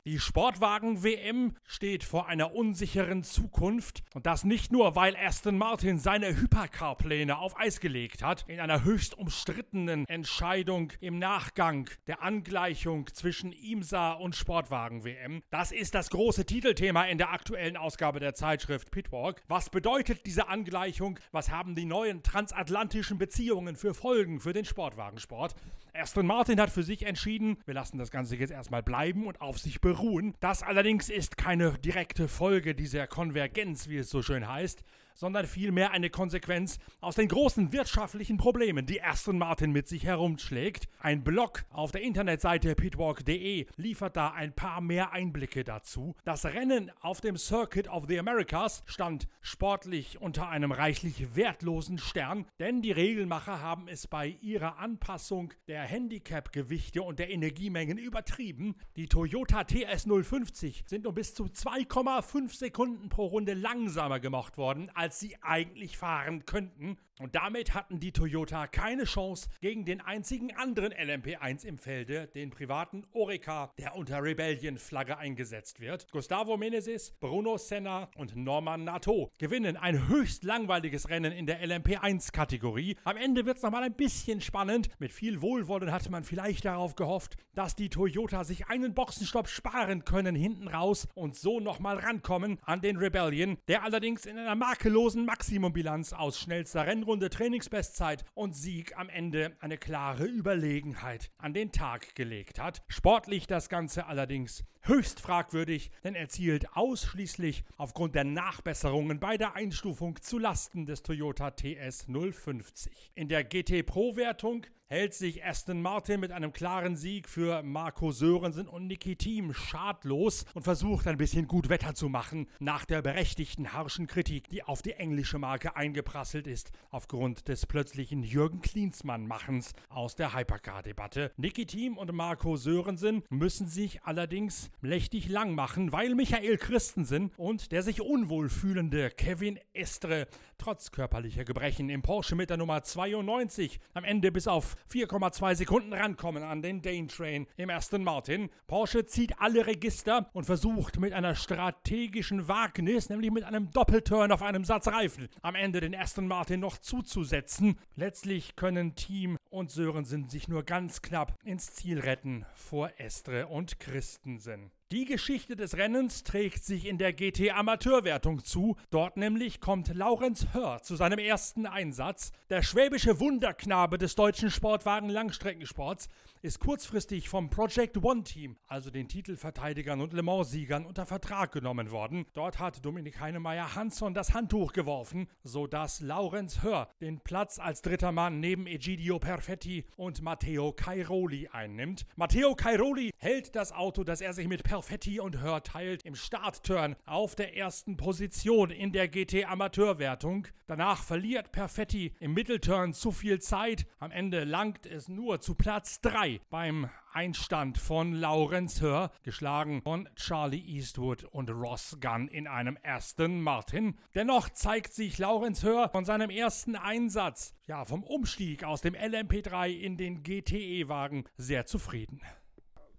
Die 0.07 0.19
Sportwagen-WM 0.19 1.57
steht 1.67 2.05
vor 2.05 2.29
einer 2.29 2.55
unsicheren 2.55 3.23
Zukunft 3.23 4.03
und 4.13 4.27
das 4.27 4.45
nicht 4.45 4.71
nur, 4.71 4.97
weil 4.97 5.17
Aston 5.17 5.57
Martin 5.57 5.99
seine 5.99 6.37
Hypercar-Pläne 6.37 7.39
auf 7.39 7.59
Eis 7.59 7.81
gelegt 7.81 8.23
hat, 8.23 8.45
in 8.47 8.61
einer 8.61 8.85
höchst 8.85 9.17
umstrittenen 9.17 10.07
Entscheidung 10.07 10.93
im 11.01 11.19
Nachgang 11.19 11.89
der 12.07 12.23
Angleichung 12.23 13.07
zwischen 13.15 13.53
IMSA 13.53 14.13
und 14.13 14.37
Sportwagen-WM. 14.37 15.43
Das 15.49 15.73
ist 15.73 15.95
das 15.95 16.11
große 16.11 16.45
Titelthema 16.45 17.05
in 17.05 17.17
der 17.17 17.33
aktuellen 17.33 17.79
Ausgabe 17.79 18.21
der 18.21 18.35
Zeitschrift 18.35 18.91
Pitwalk. 18.91 19.43
Was 19.49 19.71
bedeutet 19.71 20.27
diese 20.27 20.49
Angleichung? 20.49 21.19
Was 21.33 21.51
haben 21.51 21.75
die 21.75 21.87
neuen 21.87 22.23
transatlantischen 22.23 23.17
Beziehungen 23.17 23.75
für 23.75 23.95
Folgen 23.95 24.39
für 24.39 24.53
den 24.53 24.67
Sportwagensport? 24.67 25.55
Aston 25.97 26.27
Martin 26.27 26.61
hat 26.61 26.71
für 26.71 26.83
sich 26.83 27.07
entschieden, 27.07 27.57
wir 27.67 27.75
lassen 27.75 27.99
das 27.99 28.11
Ganze 28.11 28.35
jetzt 28.35 28.51
erstmal 28.51 28.83
bleiben 28.83 29.27
und 29.27 29.41
auf 29.41 29.59
sich 29.59 29.81
beruhen. 29.81 30.35
Das 30.41 30.65
allerdings 30.65 31.09
ist 31.09 31.37
keine 31.37 31.79
direkte 31.79 32.27
Folge 32.27 32.75
dieser 32.75 33.07
Konvergenz, 33.07 33.89
wie 33.89 33.99
es 33.99 34.11
so 34.11 34.21
schön 34.21 34.49
heißt, 34.49 34.83
sondern 35.15 35.47
vielmehr 35.47 35.93
eine 35.93 36.11
Konsequenz 36.11 36.79
aus 37.01 37.17
den 37.17 37.29
großen 37.29 37.73
wirtschaftlichen 37.73 38.37
Problemen, 38.37 38.87
die 38.87 39.03
Aston 39.03 39.39
Martin 39.39 39.73
mit 39.73 39.89
sich 39.89 40.05
herumschlägt. 40.05 40.89
Ein 40.99 41.25
Blog 41.25 41.65
auf 41.71 41.93
der 41.93 42.03
Internetseite 42.03 42.75
pitwalk.de 42.75 43.67
liefert 43.77 44.17
da 44.17 44.33
ein 44.33 44.53
paar 44.53 44.81
mehr 44.81 45.13
Einblicke 45.13 45.65
dazu. 45.65 46.15
Das 46.25 46.45
Rennen 46.45 46.91
auf 47.01 47.21
dem 47.21 47.37
Circuit 47.37 47.89
of 47.89 48.05
the 48.09 48.19
Americas 48.19 48.83
stand 48.87 49.29
sportlich 49.41 50.21
unter 50.21 50.49
einem 50.49 50.73
reichlich 50.73 51.37
wertlosen 51.37 51.99
Stern, 51.99 52.47
denn 52.59 52.83
die 52.83 52.93
Regelmacher 52.93 53.61
haben 53.61 53.89
es 53.89 54.07
bei 54.07 54.37
ihrer 54.41 54.79
Anpassung 54.79 55.53
der 55.69 55.83
Handicap-Gewichte 55.83 57.03
und 57.03 57.19
der 57.19 57.31
Energiemengen 57.31 57.99
übertrieben. 57.99 58.75
Die 58.97 59.09
Toyota 59.09 59.61
TS050 59.61 60.83
sind 60.87 61.07
um 61.07 61.15
bis 61.15 61.35
zu 61.35 61.45
2,5 61.45 62.57
Sekunden 62.57 63.09
pro 63.09 63.27
Runde 63.27 63.55
langsamer 63.55 64.21
gemacht 64.21 64.57
worden 64.57 64.91
als 64.95 65.04
sie 65.13 65.37
eigentlich 65.43 65.99
fahren 65.99 66.47
könnten. 66.47 66.99
Und 67.21 67.37
damit 67.37 67.75
hatten 67.75 68.01
die 68.01 68.11
Toyota 68.11 68.67
keine 68.67 69.05
Chance 69.05 69.49
gegen 69.61 69.85
den 69.85 70.01
einzigen 70.01 70.53
anderen 70.57 70.93
LMP1 70.93 71.65
im 71.65 71.79
Felde, 71.79 72.27
den 72.35 72.51
privaten 72.51 73.07
Orica, 73.13 73.73
der 73.79 73.95
unter 73.95 74.21
Rebellion-Flagge 74.21 75.17
eingesetzt 75.17 75.79
wird. 75.79 76.11
Gustavo 76.11 76.57
Meneses, 76.57 77.13
Bruno 77.21 77.57
Senna 77.57 78.11
und 78.17 78.35
Norman 78.35 78.83
Nato 78.83 79.31
gewinnen 79.39 79.77
ein 79.77 80.09
höchst 80.09 80.43
langweiliges 80.43 81.09
Rennen 81.09 81.31
in 81.31 81.47
der 81.47 81.65
LMP1-Kategorie. 81.65 82.97
Am 83.05 83.17
Ende 83.17 83.47
wird 83.47 83.59
es 83.59 83.63
nochmal 83.63 83.85
ein 83.85 83.95
bisschen 83.95 84.41
spannend. 84.41 84.89
Mit 84.99 85.13
viel 85.13 85.41
Wohlwollen 85.41 85.93
hatte 85.93 86.11
man 86.11 86.25
vielleicht 86.25 86.65
darauf 86.65 86.97
gehofft, 86.97 87.37
dass 87.55 87.77
die 87.77 87.91
Toyota 87.91 88.43
sich 88.43 88.67
einen 88.67 88.93
Boxenstopp 88.93 89.47
sparen 89.47 90.05
können 90.05 90.35
hinten 90.35 90.67
raus 90.67 91.07
und 91.15 91.37
so 91.37 91.61
nochmal 91.61 91.99
rankommen 91.99 92.59
an 92.65 92.81
den 92.81 92.97
Rebellion, 92.97 93.57
der 93.69 93.85
allerdings 93.85 94.27
in 94.27 94.37
einer 94.37 94.57
makellosen 94.57 95.25
Maximumbilanz 95.25 96.13
aus 96.13 96.41
schnellster 96.41 96.89
Rennen 96.89 97.04
Runde 97.05 97.31
Trainingsbestzeit 97.31 98.25
und 98.35 98.55
Sieg 98.57 98.99
am 98.99 99.09
Ende 99.09 99.57
eine 99.61 99.79
klare 99.79 100.25
Überlegenheit 100.25 101.31
an 101.39 101.55
den 101.55 101.71
Tag 101.71 102.15
gelegt 102.15 102.59
hat. 102.59 102.83
Sportlich 102.89 103.47
das 103.47 103.69
Ganze 103.69 104.07
allerdings 104.07 104.65
höchst 104.85 105.21
fragwürdig, 105.21 105.91
denn 106.03 106.15
er 106.15 106.29
zielt 106.29 106.77
ausschließlich 106.77 107.65
aufgrund 107.77 108.15
der 108.15 108.25
Nachbesserungen 108.25 109.19
bei 109.19 109.37
der 109.37 109.55
Einstufung 109.55 110.21
zu 110.21 110.39
Lasten 110.39 110.87
des 110.87 111.03
Toyota 111.03 111.51
TS 111.51 112.07
050. 112.07 113.13
In 113.15 113.29
der 113.29 113.45
GT 113.45 113.85
Pro 113.87 114.17
Wertung 114.17 114.67
hält 114.87 115.15
sich 115.15 115.45
Aston 115.45 115.81
Martin 115.81 116.21
mit 116.21 116.31
einem 116.31 116.53
klaren 116.53 116.97
Sieg 116.97 117.29
für 117.29 117.63
Marco 117.63 118.13
Sörensen 118.13 118.69
und 118.69 118.87
Niki 118.87 119.17
Thiem 119.17 119.55
schadlos 119.55 120.45
und 120.55 120.63
versucht 120.63 121.07
ein 121.07 121.17
bisschen 121.17 121.49
gut 121.49 121.69
Wetter 121.69 121.95
zu 121.95 122.09
machen 122.09 122.47
nach 122.61 122.85
der 122.85 123.03
berechtigten 123.03 123.73
harschen 123.73 124.07
Kritik, 124.07 124.49
die 124.49 124.63
auf 124.63 124.83
die 124.83 124.93
englische 124.93 125.39
Marke 125.39 125.75
eingeprasselt 125.77 126.47
ist 126.47 126.71
aufgrund 126.91 127.49
des 127.49 127.67
plötzlichen 127.67 128.23
Jürgen 128.23 128.61
Klinsmann-Machens 128.61 129.73
aus 129.89 130.17
der 130.17 130.35
Hypercar-Debatte. 130.35 131.33
Niki 131.37 131.67
Thiem 131.67 131.97
und 131.97 132.13
Marco 132.13 132.57
Sörensen 132.57 133.25
müssen 133.31 133.67
sich 133.67 134.03
allerdings 134.05 134.71
mächtig 134.81 135.29
lang 135.29 135.55
machen, 135.55 135.93
weil 135.93 136.15
Michael 136.15 136.59
Christensen 136.59 137.31
und 137.37 137.73
der 137.73 137.83
sich 137.83 138.01
unwohl 138.01 138.49
fühlende 138.49 139.11
Kevin 139.11 139.59
Estre 139.73 140.29
trotz 140.59 140.93
körperlicher 140.93 141.45
Gebrechen 141.45 141.91
im 141.91 142.03
Porsche 142.03 142.35
mit 142.37 142.51
der 142.51 142.57
Nummer 142.57 142.83
92 142.83 143.81
am 143.93 144.05
Ende 144.05 144.33
bis 144.33 144.49
auf 144.49 144.77
4,2 144.93 145.55
Sekunden 145.55 145.93
rankommen 145.93 146.43
an 146.43 146.63
den 146.63 146.83
Dane 146.83 147.09
Train 147.09 147.47
im 147.57 147.71
Aston 147.71 148.05
Martin. 148.05 148.51
Porsche 148.67 149.07
zieht 149.07 149.41
alle 149.41 149.67
Register 149.67 150.31
und 150.33 150.45
versucht 150.45 150.99
mit 150.99 151.13
einer 151.13 151.35
strategischen 151.35 152.49
Wagnis, 152.49 153.09
nämlich 153.09 153.31
mit 153.31 153.45
einem 153.45 153.71
Doppelturn 153.71 154.33
auf 154.33 154.43
einem 154.43 154.65
Satz 154.65 154.89
Reifen, 154.89 155.29
am 155.43 155.55
Ende 155.55 155.81
den 155.81 155.95
Aston 155.95 156.29
Martin 156.29 156.61
noch 156.61 156.79
zuzusetzen. 156.79 157.79
Letztlich 157.95 158.57
können 158.57 158.95
Team 158.95 159.37
und 159.51 159.71
Sörensen 159.71 160.29
sich 160.29 160.49
nur 160.49 160.63
ganz 160.63 161.03
knapp 161.03 161.39
ins 161.45 161.75
Ziel 161.75 162.01
retten 162.01 162.47
vor 162.55 162.91
Estre 162.99 163.47
und 163.49 163.81
Christensen. 163.81 164.64
Die 164.95 165.07
Geschichte 165.07 165.57
des 165.57 165.77
Rennens 165.77 166.23
trägt 166.23 166.63
sich 166.63 166.87
in 166.87 166.99
der 166.99 167.13
GT 167.13 167.51
Amateurwertung 167.51 168.45
zu. 168.45 168.77
Dort 168.91 169.17
nämlich 169.17 169.61
kommt 169.61 169.93
Laurenz 169.93 170.47
Hör 170.53 170.83
zu 170.83 170.95
seinem 170.95 171.19
ersten 171.19 171.67
Einsatz. 171.67 172.31
Der 172.49 172.63
schwäbische 172.63 173.19
Wunderknabe 173.19 173.99
des 173.99 174.15
deutschen 174.15 174.53
Sportwagen 174.53 175.09
Langstreckensports 175.09 176.09
ist 176.45 176.61
kurzfristig 176.61 177.31
vom 177.31 177.49
Project 177.49 177.97
One 178.05 178.23
Team, 178.23 178.57
also 178.69 178.91
den 178.91 179.09
Titelverteidigern 179.09 180.03
und 180.03 180.13
Le 180.13 180.23
Mans-Siegern, 180.23 180.85
unter 180.85 181.07
Vertrag 181.07 181.53
genommen 181.53 181.91
worden. 181.91 182.27
Dort 182.35 182.59
hat 182.59 182.85
Dominik 182.85 183.19
Heinemeier 183.19 183.75
Hansson 183.75 184.13
das 184.13 184.35
Handtuch 184.35 184.75
geworfen, 184.75 185.27
sodass 185.43 186.03
Laurenz 186.03 186.63
Hör 186.63 186.91
den 187.01 187.21
Platz 187.21 187.59
als 187.59 187.81
dritter 187.81 188.13
Mann 188.13 188.41
neben 188.41 188.67
Egidio 188.67 189.19
Perfetti 189.19 189.87
und 189.97 190.21
Matteo 190.21 190.73
Cairoli 190.73 191.49
einnimmt. 191.49 192.05
Matteo 192.15 192.55
Cairoli 192.55 193.13
hält 193.17 193.57
das 193.57 193.73
Auto, 193.73 194.05
das 194.05 194.21
er 194.21 194.35
sich 194.35 194.47
mit 194.47 194.65
Perfetti 194.65 195.21
und 195.21 195.41
Hör 195.41 195.63
teilt, 195.63 196.03
im 196.05 196.15
Startturn 196.15 196.95
auf 197.07 197.35
der 197.35 197.57
ersten 197.57 197.97
Position 197.97 198.71
in 198.71 198.93
der 198.93 199.09
GT 199.09 199.47
Amateurwertung. 199.47 200.47
Danach 200.67 201.03
verliert 201.03 201.53
Perfetti 201.53 202.13
im 202.21 202.35
Mittelturn 202.35 202.93
zu 202.93 203.13
viel 203.13 203.41
Zeit. 203.41 203.87
Am 203.99 204.11
Ende 204.11 204.45
langt 204.45 204.85
es 204.85 205.09
nur 205.09 205.41
zu 205.41 205.55
Platz 205.55 206.03
3 206.03 206.34
beim 206.51 206.91
Einstand 207.13 207.79
von 207.79 208.13
Lawrence 208.13 208.81
Hör, 208.81 209.11
geschlagen 209.23 209.83
von 209.83 210.09
Charlie 210.17 210.65
Eastwood 210.65 211.25
und 211.25 211.49
Ross 211.51 211.97
Gunn 212.01 212.29
in 212.29 212.49
einem 212.49 212.77
ersten 212.83 213.41
Martin. 213.41 213.99
Dennoch 214.15 214.49
zeigt 214.51 214.93
sich 214.93 215.19
Lawrence 215.19 215.65
Hör 215.65 215.89
von 215.89 216.05
seinem 216.05 216.31
ersten 216.31 216.77
Einsatz, 216.77 217.55
ja, 217.67 217.85
vom 217.85 218.03
Umstieg 218.03 218.65
aus 218.65 218.81
dem 218.81 218.95
LMP3 218.95 219.71
in 219.71 219.97
den 219.97 220.23
GTE-Wagen 220.23 221.29
sehr 221.37 221.67
zufrieden. 221.67 222.21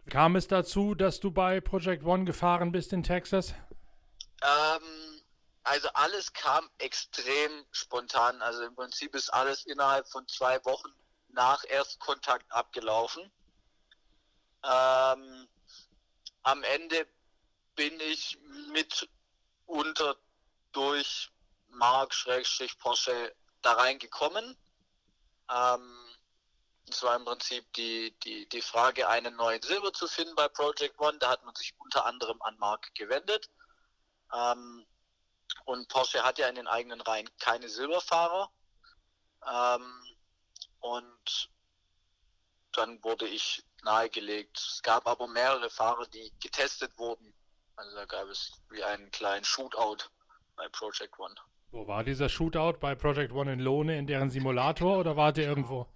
Kam 0.09 0.35
es 0.35 0.47
dazu, 0.47 0.95
dass 0.95 1.19
du 1.19 1.31
bei 1.31 1.59
Project 1.59 2.03
One 2.03 2.25
gefahren 2.25 2.71
bist 2.71 2.93
in 2.93 3.03
Texas? 3.03 3.53
Ähm, 4.41 5.21
also 5.63 5.89
alles 5.93 6.31
kam 6.31 6.69
extrem 6.77 7.65
spontan. 7.71 8.41
Also 8.41 8.63
im 8.63 8.75
Prinzip 8.75 9.15
ist 9.15 9.29
alles 9.29 9.65
innerhalb 9.65 10.07
von 10.07 10.27
zwei 10.27 10.63
Wochen 10.63 10.89
nach 11.35 11.63
Erstkontakt 11.65 12.51
abgelaufen. 12.51 13.31
Ähm, 14.63 15.47
am 16.43 16.63
Ende 16.63 17.07
bin 17.75 17.99
ich 17.99 18.39
mit 18.71 19.07
unter 19.65 20.15
durch 20.71 21.31
Mark 21.67 22.13
Schrägstrich 22.13 22.77
Porsche 22.79 23.35
da 23.61 23.73
reingekommen. 23.73 24.57
Ähm, 25.51 26.05
es 26.89 27.03
war 27.03 27.15
im 27.15 27.25
Prinzip 27.25 27.71
die, 27.73 28.17
die, 28.23 28.47
die 28.49 28.61
Frage, 28.61 29.07
einen 29.07 29.35
neuen 29.35 29.61
Silber 29.61 29.91
zu 29.91 30.07
finden 30.07 30.35
bei 30.35 30.47
Project 30.47 30.99
One. 30.99 31.17
Da 31.19 31.29
hat 31.29 31.43
man 31.43 31.55
sich 31.55 31.73
unter 31.77 32.05
anderem 32.05 32.41
an 32.41 32.57
Mark 32.59 32.93
gewendet. 32.95 33.49
Ähm, 34.33 34.85
und 35.65 35.87
Porsche 35.89 36.23
hat 36.23 36.37
ja 36.37 36.47
in 36.47 36.55
den 36.55 36.67
eigenen 36.67 37.01
Reihen 37.01 37.29
keine 37.39 37.69
Silberfahrer. 37.69 38.51
Ähm, 39.47 40.14
und 40.85 41.49
dann 42.73 43.03
wurde 43.03 43.27
ich 43.27 43.63
nahegelegt. 43.83 44.57
Es 44.57 44.81
gab 44.83 45.07
aber 45.07 45.27
mehrere 45.27 45.69
Fahrer, 45.69 46.05
die 46.07 46.31
getestet 46.39 46.97
wurden. 46.97 47.33
Also 47.75 47.95
da 47.95 48.05
gab 48.05 48.27
es 48.27 48.61
wie 48.69 48.83
einen 48.83 49.09
kleinen 49.11 49.43
Shootout 49.43 50.09
bei 50.55 50.67
Project 50.69 51.17
One. 51.19 51.35
Wo 51.71 51.87
war 51.87 52.03
dieser 52.03 52.29
Shootout 52.29 52.79
bei 52.79 52.95
Project 52.95 53.33
One 53.33 53.51
in 53.51 53.59
Lohne, 53.59 53.97
in 53.97 54.07
deren 54.07 54.29
Simulator 54.29 54.99
oder 54.99 55.17
wart 55.17 55.37
ihr 55.37 55.47
irgendwo? 55.47 55.87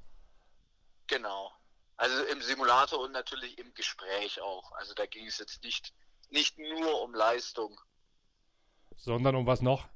Genau. 1.08 1.52
Also 1.98 2.24
im 2.26 2.42
Simulator 2.42 3.00
und 3.00 3.12
natürlich 3.12 3.58
im 3.60 3.74
Gespräch 3.74 4.42
auch. 4.42 4.72
Also 4.74 4.94
da 4.94 5.06
ging 5.06 5.28
es 5.28 5.38
jetzt 5.38 5.64
nicht, 5.64 5.94
nicht 6.30 6.58
nur 6.58 7.02
um 7.02 7.14
Leistung. 7.14 7.80
Sondern 8.96 9.36
um 9.36 9.46
was 9.46 9.62
noch? 9.62 9.88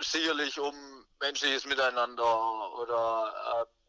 Sicherlich 0.00 0.58
um 0.58 1.06
menschliches 1.20 1.66
Miteinander 1.66 2.72
oder 2.74 3.66
äh, 3.68 3.80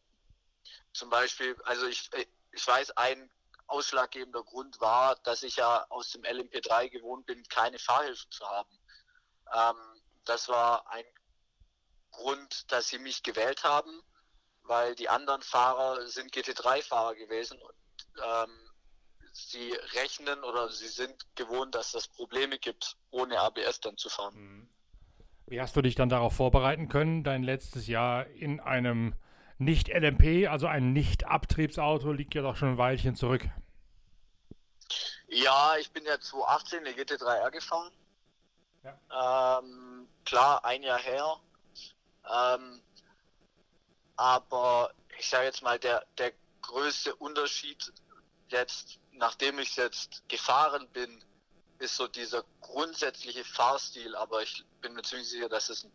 zum 0.92 1.08
Beispiel, 1.08 1.56
also 1.64 1.86
ich, 1.86 2.10
ich 2.52 2.66
weiß, 2.66 2.90
ein 2.92 3.30
ausschlaggebender 3.66 4.42
Grund 4.42 4.80
war, 4.80 5.16
dass 5.16 5.42
ich 5.42 5.56
ja 5.56 5.86
aus 5.88 6.10
dem 6.10 6.22
LMP3 6.22 6.90
gewohnt 6.90 7.26
bin, 7.26 7.42
keine 7.44 7.78
Fahrhilfe 7.78 8.28
zu 8.28 8.46
haben. 8.46 8.78
Ähm, 9.54 10.02
das 10.24 10.48
war 10.48 10.86
ein 10.90 11.04
Grund, 12.10 12.70
dass 12.70 12.88
sie 12.88 12.98
mich 12.98 13.22
gewählt 13.22 13.64
haben, 13.64 14.02
weil 14.62 14.94
die 14.94 15.08
anderen 15.08 15.42
Fahrer 15.42 16.06
sind 16.06 16.34
GT3-Fahrer 16.34 17.14
gewesen 17.14 17.60
und 17.60 17.74
ähm, 18.22 18.70
sie 19.32 19.72
rechnen 19.94 20.44
oder 20.44 20.68
sie 20.68 20.88
sind 20.88 21.24
gewohnt, 21.34 21.74
dass 21.74 21.94
es 21.94 22.06
Probleme 22.06 22.58
gibt, 22.58 22.96
ohne 23.10 23.40
ABS 23.40 23.80
dann 23.80 23.96
zu 23.96 24.10
fahren. 24.10 24.34
Mhm. 24.34 24.71
Wie 25.46 25.60
hast 25.60 25.76
du 25.76 25.82
dich 25.82 25.94
dann 25.94 26.08
darauf 26.08 26.34
vorbereiten 26.34 26.88
können? 26.88 27.24
Dein 27.24 27.42
letztes 27.42 27.86
Jahr 27.86 28.26
in 28.26 28.60
einem 28.60 29.14
nicht-LMP, 29.58 30.48
also 30.48 30.66
ein 30.66 30.92
Nicht-Abtriebsauto, 30.92 32.12
liegt 32.12 32.34
ja 32.34 32.42
doch 32.42 32.56
schon 32.56 32.70
ein 32.70 32.78
Weilchen 32.78 33.14
zurück. 33.14 33.48
Ja, 35.28 35.76
ich 35.78 35.90
bin 35.92 36.04
ja 36.04 36.18
2018 36.20 36.80
eine 36.80 36.90
GT3R 36.90 37.50
gefahren. 37.50 37.90
Ja. 38.82 39.58
Ähm, 39.60 40.08
klar, 40.24 40.64
ein 40.64 40.82
Jahr 40.82 40.98
her. 40.98 41.36
Ähm, 42.30 42.80
aber 44.16 44.92
ich 45.18 45.28
sage 45.28 45.46
jetzt 45.46 45.62
mal, 45.62 45.78
der, 45.78 46.04
der 46.18 46.32
größte 46.60 47.14
Unterschied 47.16 47.92
jetzt, 48.48 48.98
nachdem 49.12 49.58
ich 49.58 49.76
jetzt 49.76 50.22
gefahren 50.28 50.86
bin, 50.92 51.22
ist 51.82 51.96
so 51.96 52.06
dieser 52.06 52.44
grundsätzliche 52.60 53.44
Fahrstil. 53.44 54.14
Aber 54.14 54.42
ich 54.42 54.64
bin 54.80 54.94
mir 54.94 55.02
ziemlich 55.02 55.28
sicher, 55.28 55.48
dass 55.48 55.68
es 55.68 55.86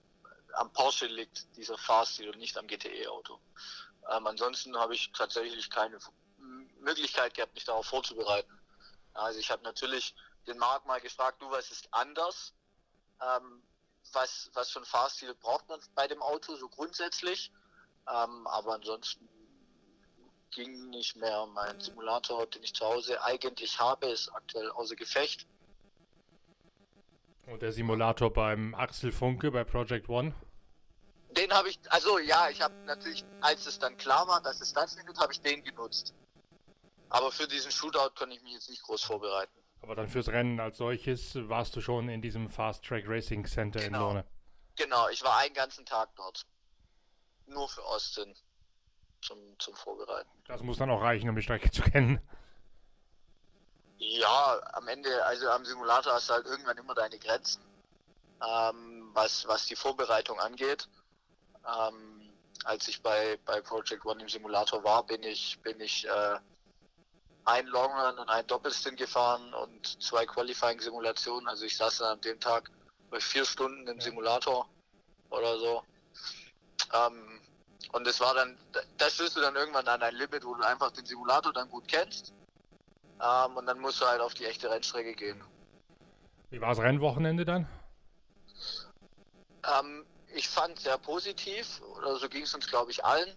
am 0.53 0.71
Porsche 0.73 1.07
liegt, 1.07 1.55
dieser 1.55 1.77
Fahrstil 1.77 2.29
und 2.29 2.39
nicht 2.39 2.57
am 2.57 2.67
GTE-Auto. 2.67 3.39
Ähm, 4.09 4.27
ansonsten 4.27 4.77
habe 4.77 4.95
ich 4.95 5.11
tatsächlich 5.13 5.69
keine 5.69 5.99
Möglichkeit 6.79 7.33
gehabt, 7.33 7.53
mich 7.53 7.65
darauf 7.65 7.85
vorzubereiten. 7.85 8.51
Also 9.13 9.39
ich 9.39 9.49
habe 9.49 9.63
natürlich 9.63 10.13
den 10.45 10.57
Marc 10.57 10.85
mal 10.85 10.99
gefragt, 11.01 11.41
du, 11.41 11.49
was 11.51 11.71
ist 11.71 11.87
anders? 11.91 12.53
Ähm, 13.21 13.63
was, 14.13 14.49
was 14.53 14.69
für 14.69 14.79
ein 14.79 14.85
Fahrstil 14.85 15.33
braucht 15.35 15.67
man 15.67 15.79
bei 15.95 16.07
dem 16.07 16.21
Auto, 16.21 16.55
so 16.55 16.69
grundsätzlich? 16.69 17.51
Ähm, 18.07 18.47
aber 18.47 18.75
ansonsten 18.75 19.27
ging 20.51 20.89
nicht 20.89 21.15
mehr. 21.15 21.45
Mein 21.47 21.79
Simulator, 21.79 22.45
den 22.47 22.63
ich 22.63 22.73
zu 22.73 22.85
Hause 22.85 23.21
eigentlich 23.23 23.79
habe, 23.79 24.07
ist 24.07 24.29
aktuell 24.29 24.71
außer 24.71 24.95
Gefecht. 24.95 25.45
Und 27.47 27.61
der 27.61 27.71
Simulator 27.71 28.31
beim 28.31 28.75
Axel 28.75 29.11
Funke 29.11 29.51
bei 29.51 29.63
Project 29.63 30.09
One? 30.09 30.35
Den 31.31 31.51
habe 31.51 31.69
ich, 31.69 31.79
also 31.89 32.19
ja, 32.19 32.49
ich 32.49 32.61
habe 32.61 32.73
natürlich, 32.85 33.23
als 33.41 33.65
es 33.65 33.79
dann 33.79 33.95
klar 33.97 34.27
war, 34.27 34.41
dass 34.41 34.59
es 34.59 34.73
das 34.73 34.97
wird, 34.97 35.17
habe 35.17 35.31
ich 35.31 35.41
den 35.41 35.63
genutzt. 35.63 36.13
Aber 37.09 37.31
für 37.31 37.47
diesen 37.47 37.71
Shootout 37.71 38.15
konnte 38.15 38.35
ich 38.35 38.43
mich 38.43 38.53
jetzt 38.53 38.69
nicht 38.69 38.83
groß 38.83 39.01
vorbereiten. 39.03 39.53
Aber 39.81 39.95
dann 39.95 40.09
fürs 40.09 40.27
Rennen 40.27 40.59
als 40.59 40.77
solches 40.77 41.35
warst 41.47 41.75
du 41.75 41.81
schon 41.81 42.09
in 42.09 42.21
diesem 42.21 42.49
Fast 42.49 42.83
Track 42.83 43.05
Racing 43.07 43.45
Center 43.45 43.79
genau. 43.79 44.09
in 44.09 44.15
Lohne. 44.15 44.25
Genau, 44.75 45.07
ich 45.09 45.23
war 45.23 45.37
einen 45.39 45.53
ganzen 45.53 45.85
Tag 45.85 46.09
dort. 46.15 46.45
Nur 47.45 47.69
für 47.69 47.83
Austin 47.83 48.33
zum, 49.21 49.37
zum 49.59 49.73
Vorbereiten. 49.75 50.29
Das 50.47 50.61
muss 50.63 50.77
dann 50.77 50.89
auch 50.89 51.01
reichen, 51.01 51.29
um 51.29 51.35
die 51.35 51.41
Strecke 51.41 51.71
zu 51.71 51.81
kennen. 51.81 52.19
Ja, 53.99 54.61
am 54.73 54.87
Ende, 54.87 55.25
also 55.25 55.49
am 55.49 55.65
Simulator 55.65 56.13
hast 56.13 56.29
du 56.29 56.33
halt 56.33 56.45
irgendwann 56.45 56.77
immer 56.77 56.93
deine 56.93 57.17
Grenzen, 57.17 57.61
ähm, 58.47 59.09
was, 59.13 59.47
was 59.47 59.65
die 59.65 59.75
Vorbereitung 59.75 60.39
angeht. 60.39 60.87
Ähm, 61.67 62.29
als 62.63 62.87
ich 62.87 63.01
bei, 63.01 63.39
bei 63.45 63.61
Project 63.61 64.05
One 64.05 64.21
im 64.21 64.29
Simulator 64.29 64.83
war, 64.83 65.03
bin 65.05 65.23
ich, 65.23 65.59
bin 65.61 65.79
ich 65.79 66.07
äh, 66.07 66.39
ein 67.45 67.65
Longrun 67.67 68.19
und 68.19 68.29
ein 68.29 68.45
Doppelstint 68.45 68.97
gefahren 68.97 69.53
und 69.53 70.01
zwei 70.03 70.25
Qualifying-Simulationen. 70.25 71.47
Also 71.47 71.65
ich 71.65 71.75
saß 71.75 71.99
dann 71.99 72.13
an 72.13 72.21
dem 72.21 72.39
Tag 72.39 72.69
bei 73.09 73.19
vier 73.19 73.45
Stunden 73.45 73.87
im 73.87 73.99
Simulator 73.99 74.69
oder 75.29 75.57
so. 75.57 75.83
Ähm, 76.93 77.41
und 77.93 78.05
es 78.05 78.19
war 78.19 78.35
dann, 78.35 78.57
da 78.97 79.09
stößt 79.09 79.37
du 79.37 79.41
dann 79.41 79.55
irgendwann 79.55 79.87
an 79.87 80.03
ein 80.03 80.15
Limit, 80.15 80.43
wo 80.43 80.53
du 80.55 80.63
einfach 80.63 80.91
den 80.91 81.05
Simulator 81.05 81.53
dann 81.53 81.69
gut 81.69 81.87
kennst. 81.87 82.33
Ähm, 83.21 83.57
und 83.57 83.65
dann 83.65 83.79
musst 83.79 84.01
du 84.01 84.05
halt 84.05 84.21
auf 84.21 84.33
die 84.33 84.45
echte 84.45 84.69
Rennstrecke 84.69 85.13
gehen. 85.13 85.43
Wie 86.49 86.61
war 86.61 86.69
das 86.69 86.79
Rennwochenende 86.79 87.45
dann? 87.45 87.67
Ähm, 89.79 90.05
ich 90.33 90.47
fand 90.47 90.79
sehr 90.79 90.97
positiv, 90.97 91.81
oder 91.97 92.17
so 92.17 92.29
ging 92.29 92.43
es 92.43 92.53
uns, 92.53 92.67
glaube 92.67 92.91
ich, 92.91 93.03
allen. 93.03 93.35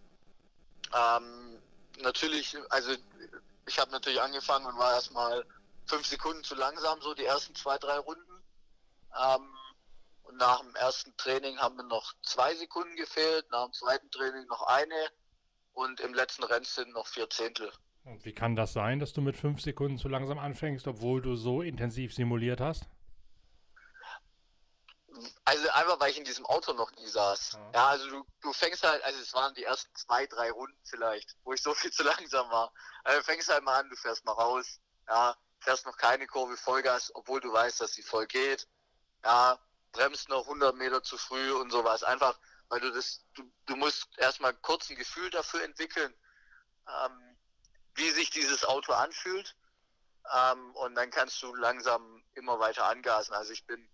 Ähm, 0.94 1.62
natürlich, 2.02 2.56
also 2.70 2.94
ich 3.66 3.78
habe 3.78 3.90
natürlich 3.90 4.20
angefangen 4.20 4.66
und 4.66 4.78
war 4.78 4.92
erstmal 4.92 5.44
fünf 5.86 6.06
Sekunden 6.06 6.44
zu 6.44 6.54
langsam, 6.54 7.00
so 7.00 7.14
die 7.14 7.24
ersten 7.24 7.54
zwei, 7.54 7.78
drei 7.78 7.98
Runden. 7.98 8.42
Ähm, 9.18 9.48
und 10.24 10.36
nach 10.36 10.60
dem 10.60 10.74
ersten 10.76 11.16
Training 11.16 11.58
haben 11.58 11.76
mir 11.76 11.84
noch 11.84 12.12
zwei 12.22 12.54
Sekunden 12.54 12.94
gefehlt, 12.96 13.50
nach 13.50 13.64
dem 13.64 13.72
zweiten 13.72 14.10
Training 14.10 14.46
noch 14.46 14.62
eine 14.62 15.08
und 15.72 16.00
im 16.00 16.14
letzten 16.14 16.44
Rennstint 16.44 16.92
noch 16.92 17.06
vier 17.06 17.28
Zehntel. 17.30 17.72
Und 18.04 18.24
wie 18.24 18.32
kann 18.32 18.56
das 18.56 18.72
sein, 18.72 18.98
dass 18.98 19.12
du 19.12 19.20
mit 19.20 19.36
fünf 19.36 19.60
Sekunden 19.60 19.98
zu 19.98 20.08
langsam 20.08 20.38
anfängst, 20.38 20.86
obwohl 20.86 21.20
du 21.20 21.36
so 21.36 21.62
intensiv 21.62 22.14
simuliert 22.14 22.60
hast? 22.60 22.88
Also 25.44 25.68
einfach, 25.70 26.00
weil 26.00 26.10
ich 26.10 26.18
in 26.18 26.24
diesem 26.24 26.46
Auto 26.46 26.72
noch 26.72 26.90
nie 26.92 27.06
saß. 27.06 27.52
Ja, 27.52 27.70
ja 27.74 27.88
also 27.88 28.08
du, 28.08 28.24
du 28.40 28.52
fängst 28.52 28.82
halt, 28.82 29.02
also 29.04 29.20
es 29.20 29.34
waren 29.34 29.52
die 29.54 29.64
ersten 29.64 29.94
zwei, 29.94 30.26
drei 30.26 30.50
Runden 30.50 30.78
vielleicht, 30.84 31.36
wo 31.44 31.52
ich 31.52 31.62
so 31.62 31.74
viel 31.74 31.90
zu 31.90 32.02
langsam 32.04 32.48
war. 32.50 32.72
Also 33.04 33.18
du 33.18 33.24
fängst 33.24 33.48
halt 33.48 33.64
mal 33.64 33.80
an, 33.80 33.90
du 33.90 33.96
fährst 33.96 34.24
mal 34.24 34.32
raus, 34.32 34.80
ja, 35.08 35.36
fährst 35.60 35.86
noch 35.86 35.96
keine 35.96 36.26
Kurve 36.26 36.56
Vollgas, 36.56 37.10
obwohl 37.14 37.40
du 37.40 37.52
weißt, 37.52 37.80
dass 37.80 37.92
sie 37.92 38.02
voll 38.02 38.26
geht. 38.26 38.66
Ja, 39.24 39.58
bremst 39.92 40.28
noch 40.28 40.44
100 40.44 40.76
Meter 40.76 41.02
zu 41.02 41.18
früh 41.18 41.52
und 41.52 41.70
sowas. 41.70 42.02
Einfach, 42.02 42.38
weil 42.68 42.80
du 42.80 42.92
das, 42.92 43.24
du, 43.34 43.42
du 43.66 43.76
musst 43.76 44.08
erstmal 44.16 44.54
kurz 44.54 44.88
ein 44.88 44.96
Gefühl 44.96 45.28
dafür 45.30 45.62
entwickeln, 45.64 46.14
ähm, 46.88 47.29
wie 48.00 48.10
sich 48.10 48.30
dieses 48.30 48.64
Auto 48.64 48.92
anfühlt. 48.92 49.54
Ähm, 50.34 50.74
und 50.74 50.94
dann 50.94 51.10
kannst 51.10 51.42
du 51.42 51.54
langsam 51.54 52.22
immer 52.34 52.58
weiter 52.58 52.84
angasen. 52.84 53.34
Also 53.34 53.52
ich 53.52 53.64
bin 53.64 53.86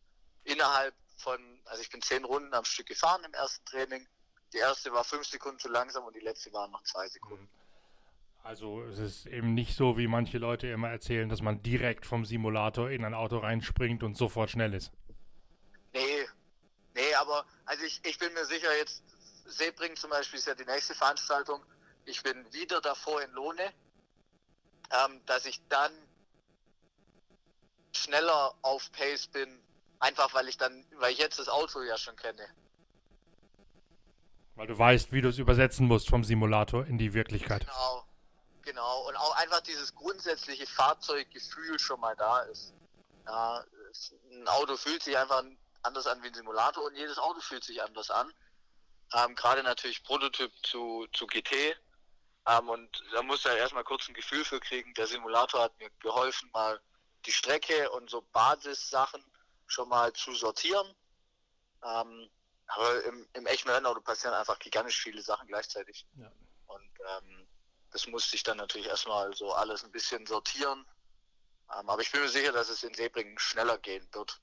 innerhalb 0.45 0.95
von, 1.17 1.41
also 1.65 1.83
ich 1.83 1.91
bin 1.91 2.03
zehn 2.03 2.25
Runden 2.25 2.53
am 2.55 2.65
Stück 2.65 2.87
gefahren 2.87 3.23
im 3.25 3.33
ersten 3.35 3.65
Training. 3.67 4.07
Die 4.53 4.59
erste 4.59 4.93
war 4.93 5.05
fünf 5.05 5.27
Sekunden 5.27 5.59
zu 5.59 5.69
langsam 5.69 6.05
und 6.05 6.15
die 6.15 6.21
letzte 6.21 6.53
waren 6.53 6.71
noch 6.71 6.83
zwei 6.85 7.09
Sekunden. 7.09 7.45
Mhm. 7.45 7.67
Also 8.45 8.83
es 8.85 8.99
ist 9.01 9.27
eben 9.27 9.55
nicht 9.55 9.77
so, 9.77 9.99
wie 9.99 10.07
manche 10.07 10.39
Leute 10.39 10.69
immer 10.69 10.89
erzählen, 10.89 11.29
dass 11.29 11.43
man 11.43 11.63
direkt 11.65 12.07
vom 12.07 12.25
Simulator 12.25 12.91
in 12.91 13.05
ein 13.05 13.13
Auto 13.13 13.39
reinspringt 13.39 14.05
und 14.05 14.17
sofort 14.17 14.51
schnell 14.51 14.73
ist. 14.73 14.93
Nee, 15.93 16.29
nee, 16.95 17.15
aber 17.15 17.45
also 17.65 17.83
ich, 17.83 18.01
ich 18.05 18.19
bin 18.19 18.33
mir 18.35 18.45
sicher, 18.45 18.69
jetzt 18.77 19.03
Sebring 19.47 19.97
zum 19.97 20.11
Beispiel 20.11 20.39
ist 20.39 20.47
ja 20.47 20.55
die 20.55 20.65
nächste 20.65 20.95
Veranstaltung. 20.95 21.61
Ich 22.05 22.23
bin 22.23 22.53
wieder 22.53 22.81
davor 22.81 23.21
in 23.21 23.33
Lohne, 23.33 23.73
ähm, 25.05 25.21
dass 25.27 25.47
ich 25.47 25.61
dann 25.69 25.93
schneller 27.93 28.55
auf 28.63 28.91
Pace 28.93 29.27
bin 29.29 29.63
Einfach 29.99 30.35
weil 30.35 30.49
ich 30.49 30.59
dann, 30.59 30.85
weil 30.97 31.13
ich 31.13 31.19
jetzt 31.19 31.39
das 31.39 31.49
Auto 31.49 31.83
ja 31.83 31.97
schon 31.97 32.17
kenne. 32.17 32.47
Weil 34.55 34.67
du 34.67 34.79
weißt, 34.79 35.13
wie 35.13 35.21
du 35.21 35.29
es 35.29 35.39
übersetzen 35.39 35.87
musst 35.87 36.09
vom 36.09 36.25
Simulator 36.25 36.87
in 36.87 36.99
die 36.99 37.15
Wirklichkeit. 37.15 37.67
Genau, 37.67 38.05
genau. 38.63 39.09
Und 39.09 39.17
auch 39.17 39.37
einfach 39.37 39.61
dieses 39.61 39.95
grundsätzliche 39.95 40.67
Fahrzeuggefühl 40.67 41.79
schon 41.79 42.01
mal 42.01 42.17
da 42.17 42.41
ist. 42.41 42.75
Ja, 43.27 43.65
ein 44.31 44.49
Auto 44.49 44.77
fühlt 44.77 45.03
sich 45.03 45.17
einfach 45.17 45.43
anders 45.83 46.07
an 46.07 46.23
wie 46.23 46.29
ein 46.29 46.35
Simulator 46.35 46.85
und 46.85 46.97
jedes 46.97 47.19
Auto 47.19 47.41
fühlt 47.41 47.65
sich 47.65 47.83
anders 47.83 48.11
an. 48.11 48.33
Ähm, 49.15 49.35
Gerade 49.35 49.63
natürlich 49.63 50.03
Prototyp 50.05 50.53
zu, 50.63 51.07
zu 51.13 51.27
GT. 51.27 51.77
Ähm, 52.47 52.69
und 52.69 53.05
da 53.13 53.23
muss 53.23 53.45
er 53.45 53.57
erstmal 53.57 53.85
kurz 53.85 54.09
ein 54.09 54.15
Gefühl 54.15 54.45
für 54.45 54.61
kriegen. 54.61 54.95
Der 54.95 55.07
Simulator 55.07 55.63
hat 55.63 55.79
mir 55.79 55.91
geholfen, 56.01 56.51
mal 56.53 56.81
die 57.25 57.33
Strecke 57.33 57.91
und 57.91 58.09
so 58.09 58.23
Basissachen 58.33 59.25
schon 59.67 59.89
mal 59.89 60.13
zu 60.13 60.33
sortieren. 60.35 60.87
Ähm, 61.85 62.29
Aber 62.69 63.05
im, 63.05 63.27
im 63.35 63.47
echten 63.47 63.71
Rennauto 63.71 64.01
passieren 64.01 64.35
einfach 64.35 64.59
gigantisch 64.59 65.01
viele 65.01 65.23
Sachen 65.23 65.47
gleichzeitig. 65.47 66.07
Ja. 66.17 66.31
Und 66.67 66.91
ähm, 67.01 67.47
das 67.93 68.07
musste 68.09 68.37
ich 68.37 68.43
dann 68.43 68.59
natürlich 68.59 68.89
erstmal 68.89 69.33
so 69.35 69.53
alles 69.53 69.85
ein 69.85 69.93
bisschen 69.93 70.27
sortieren. 70.27 70.85
Ähm, 71.77 71.89
aber 71.89 72.03
ich 72.03 72.11
bin 72.11 72.21
mir 72.21 72.29
sicher, 72.29 72.53
dass 72.53 72.69
es 72.69 72.83
in 72.83 72.95
Sebring 72.95 73.39
schneller 73.39 73.79
gehen 73.79 74.07
wird. 74.13 74.41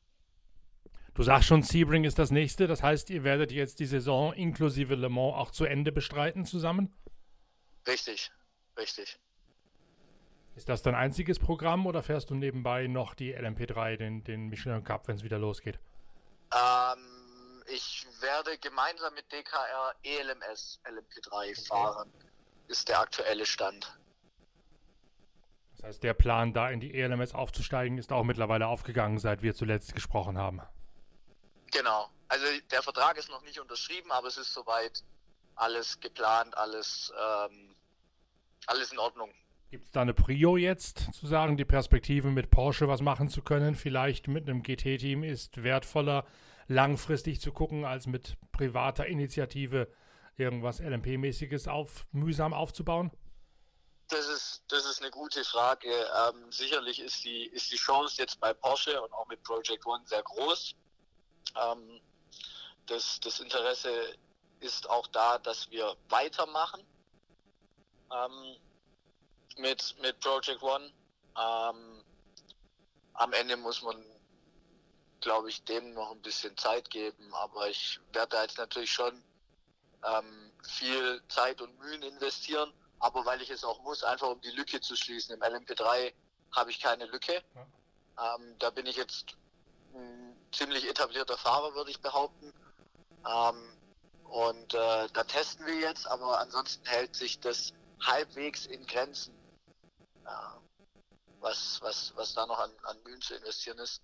Du 1.13 1.21
sagst 1.23 1.47
schon, 1.47 1.61
Sebring 1.61 2.05
ist 2.05 2.17
das 2.17 2.31
nächste. 2.31 2.65
Das 2.67 2.81
heißt, 2.81 3.09
ihr 3.09 3.23
werdet 3.23 3.51
jetzt 3.51 3.79
die 3.79 3.85
Saison 3.85 4.33
inklusive 4.33 4.95
Le 4.95 5.09
Mans 5.09 5.35
auch 5.35 5.51
zu 5.51 5.65
Ende 5.65 5.91
bestreiten 5.91 6.45
zusammen? 6.45 6.93
Richtig, 7.87 8.31
richtig. 8.77 9.19
Ist 10.55 10.69
das 10.69 10.83
dein 10.83 10.95
einziges 10.95 11.39
Programm 11.39 11.87
oder 11.87 12.03
fährst 12.03 12.29
du 12.29 12.35
nebenbei 12.35 12.87
noch 12.87 13.15
die 13.15 13.35
LMP3, 13.35 13.97
den, 13.97 14.23
den 14.23 14.49
Michelin 14.49 14.83
Cup, 14.83 15.07
wenn 15.07 15.15
es 15.15 15.23
wieder 15.23 15.39
losgeht? 15.39 15.79
Ähm, 16.53 17.63
ich 17.67 18.05
werde 18.19 18.57
gemeinsam 18.59 19.13
mit 19.15 19.31
DKR 19.31 19.95
ELMS 20.03 20.79
LMP3 20.85 21.31
okay. 21.31 21.55
fahren. 21.67 22.13
Ist 22.67 22.87
der 22.87 22.99
aktuelle 22.99 23.45
Stand. 23.45 23.97
Das 25.75 25.83
heißt, 25.83 26.03
der 26.03 26.13
Plan, 26.13 26.53
da 26.53 26.69
in 26.69 26.79
die 26.79 26.93
ELMS 26.93 27.33
aufzusteigen, 27.33 27.97
ist 27.97 28.13
auch 28.13 28.23
mittlerweile 28.23 28.67
aufgegangen, 28.67 29.17
seit 29.17 29.41
wir 29.41 29.55
zuletzt 29.55 29.95
gesprochen 29.95 30.37
haben. 30.37 30.61
Genau. 31.71 32.09
Also 32.27 32.45
der 32.71 32.81
Vertrag 32.81 33.17
ist 33.17 33.29
noch 33.29 33.41
nicht 33.41 33.59
unterschrieben, 33.59 34.11
aber 34.11 34.27
es 34.27 34.37
ist 34.37 34.53
soweit 34.53 35.03
alles 35.55 35.99
geplant, 35.99 36.57
alles, 36.57 37.11
ähm, 37.19 37.75
alles 38.67 38.91
in 38.91 38.99
Ordnung. 38.99 39.31
Gibt 39.71 39.85
es 39.85 39.91
da 39.91 40.01
eine 40.01 40.13
Prio 40.13 40.55
jetzt, 40.55 41.13
zu 41.13 41.25
sagen, 41.25 41.57
die 41.57 41.65
Perspektive 41.65 42.29
mit 42.29 42.51
Porsche 42.51 42.87
was 42.87 43.01
machen 43.01 43.27
zu 43.27 43.41
können? 43.41 43.75
Vielleicht 43.75 44.27
mit 44.27 44.47
einem 44.47 44.61
GT-Team 44.61 45.23
ist 45.23 45.63
wertvoller, 45.63 46.27
langfristig 46.67 47.41
zu 47.41 47.51
gucken, 47.51 47.83
als 47.83 48.05
mit 48.05 48.37
privater 48.51 49.07
Initiative 49.07 49.87
irgendwas 50.37 50.79
LMP-mäßiges 50.79 51.67
auf, 51.67 52.05
mühsam 52.11 52.53
aufzubauen? 52.53 53.11
Das 54.09 54.27
ist, 54.27 54.63
das 54.67 54.85
ist 54.85 55.01
eine 55.01 55.11
gute 55.11 55.43
Frage. 55.43 55.89
Ähm, 55.89 56.51
sicherlich 56.51 56.99
ist 56.99 57.23
die, 57.23 57.45
ist 57.47 57.71
die 57.71 57.77
Chance 57.77 58.21
jetzt 58.21 58.39
bei 58.39 58.53
Porsche 58.53 59.01
und 59.01 59.11
auch 59.13 59.27
mit 59.27 59.41
Project 59.43 59.85
One 59.85 60.03
sehr 60.05 60.21
groß. 60.21 60.75
Ähm, 61.55 61.99
das, 62.85 63.19
das 63.21 63.39
Interesse 63.39 63.89
ist 64.63 64.89
auch 64.89 65.07
da, 65.07 65.37
dass 65.39 65.69
wir 65.71 65.95
weitermachen 66.09 66.81
ähm, 68.11 68.55
mit, 69.57 69.95
mit 70.01 70.19
Project 70.21 70.63
One. 70.63 70.91
Ähm, 71.37 72.03
am 73.13 73.33
Ende 73.33 73.57
muss 73.57 73.81
man, 73.81 74.03
glaube 75.19 75.49
ich, 75.49 75.63
dem 75.65 75.93
noch 75.93 76.11
ein 76.11 76.21
bisschen 76.21 76.57
Zeit 76.57 76.89
geben, 76.89 77.33
aber 77.33 77.69
ich 77.69 77.99
werde 78.13 78.37
jetzt 78.37 78.57
natürlich 78.57 78.91
schon 78.91 79.23
ähm, 80.05 80.51
viel 80.63 81.21
Zeit 81.27 81.61
und 81.61 81.77
Mühen 81.79 82.01
investieren, 82.01 82.73
aber 82.99 83.25
weil 83.25 83.41
ich 83.41 83.49
es 83.49 83.63
auch 83.63 83.81
muss, 83.83 84.03
einfach 84.03 84.29
um 84.29 84.41
die 84.41 84.51
Lücke 84.51 84.81
zu 84.81 84.95
schließen. 84.95 85.35
Im 85.35 85.41
LMP3 85.41 86.13
habe 86.55 86.71
ich 86.71 86.79
keine 86.79 87.05
Lücke. 87.05 87.43
Ähm, 87.55 88.55
da 88.59 88.69
bin 88.69 88.85
ich 88.85 88.95
jetzt 88.95 89.35
ein 89.93 90.35
ziemlich 90.51 90.87
etablierter 90.87 91.37
Fahrer, 91.37 91.73
würde 91.75 91.91
ich 91.91 91.99
behaupten. 91.99 92.53
Ähm, 93.27 93.77
und 94.25 94.73
äh, 94.73 95.07
da 95.13 95.23
testen 95.23 95.65
wir 95.65 95.75
jetzt, 95.75 96.07
aber 96.07 96.39
ansonsten 96.39 96.85
hält 96.87 97.15
sich 97.15 97.39
das 97.39 97.73
halbwegs 98.01 98.65
in 98.65 98.85
Grenzen, 98.85 99.33
äh, 100.25 100.29
was, 101.39 101.79
was, 101.81 102.13
was 102.15 102.33
da 102.33 102.45
noch 102.45 102.59
an, 102.59 102.71
an 102.83 102.97
Mühen 103.03 103.21
zu 103.21 103.35
investieren 103.35 103.79
ist. 103.79 104.01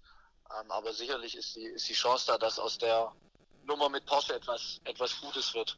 Ähm, 0.59 0.71
aber 0.71 0.93
sicherlich 0.93 1.35
ist 1.35 1.55
die, 1.55 1.65
ist 1.65 1.87
die 1.89 1.93
Chance 1.93 2.25
da, 2.27 2.37
dass 2.37 2.59
aus 2.59 2.77
der 2.77 3.11
Nummer 3.65 3.89
mit 3.89 4.05
Porsche 4.05 4.35
etwas, 4.35 4.81
etwas 4.83 5.19
Gutes 5.21 5.53
wird. 5.53 5.77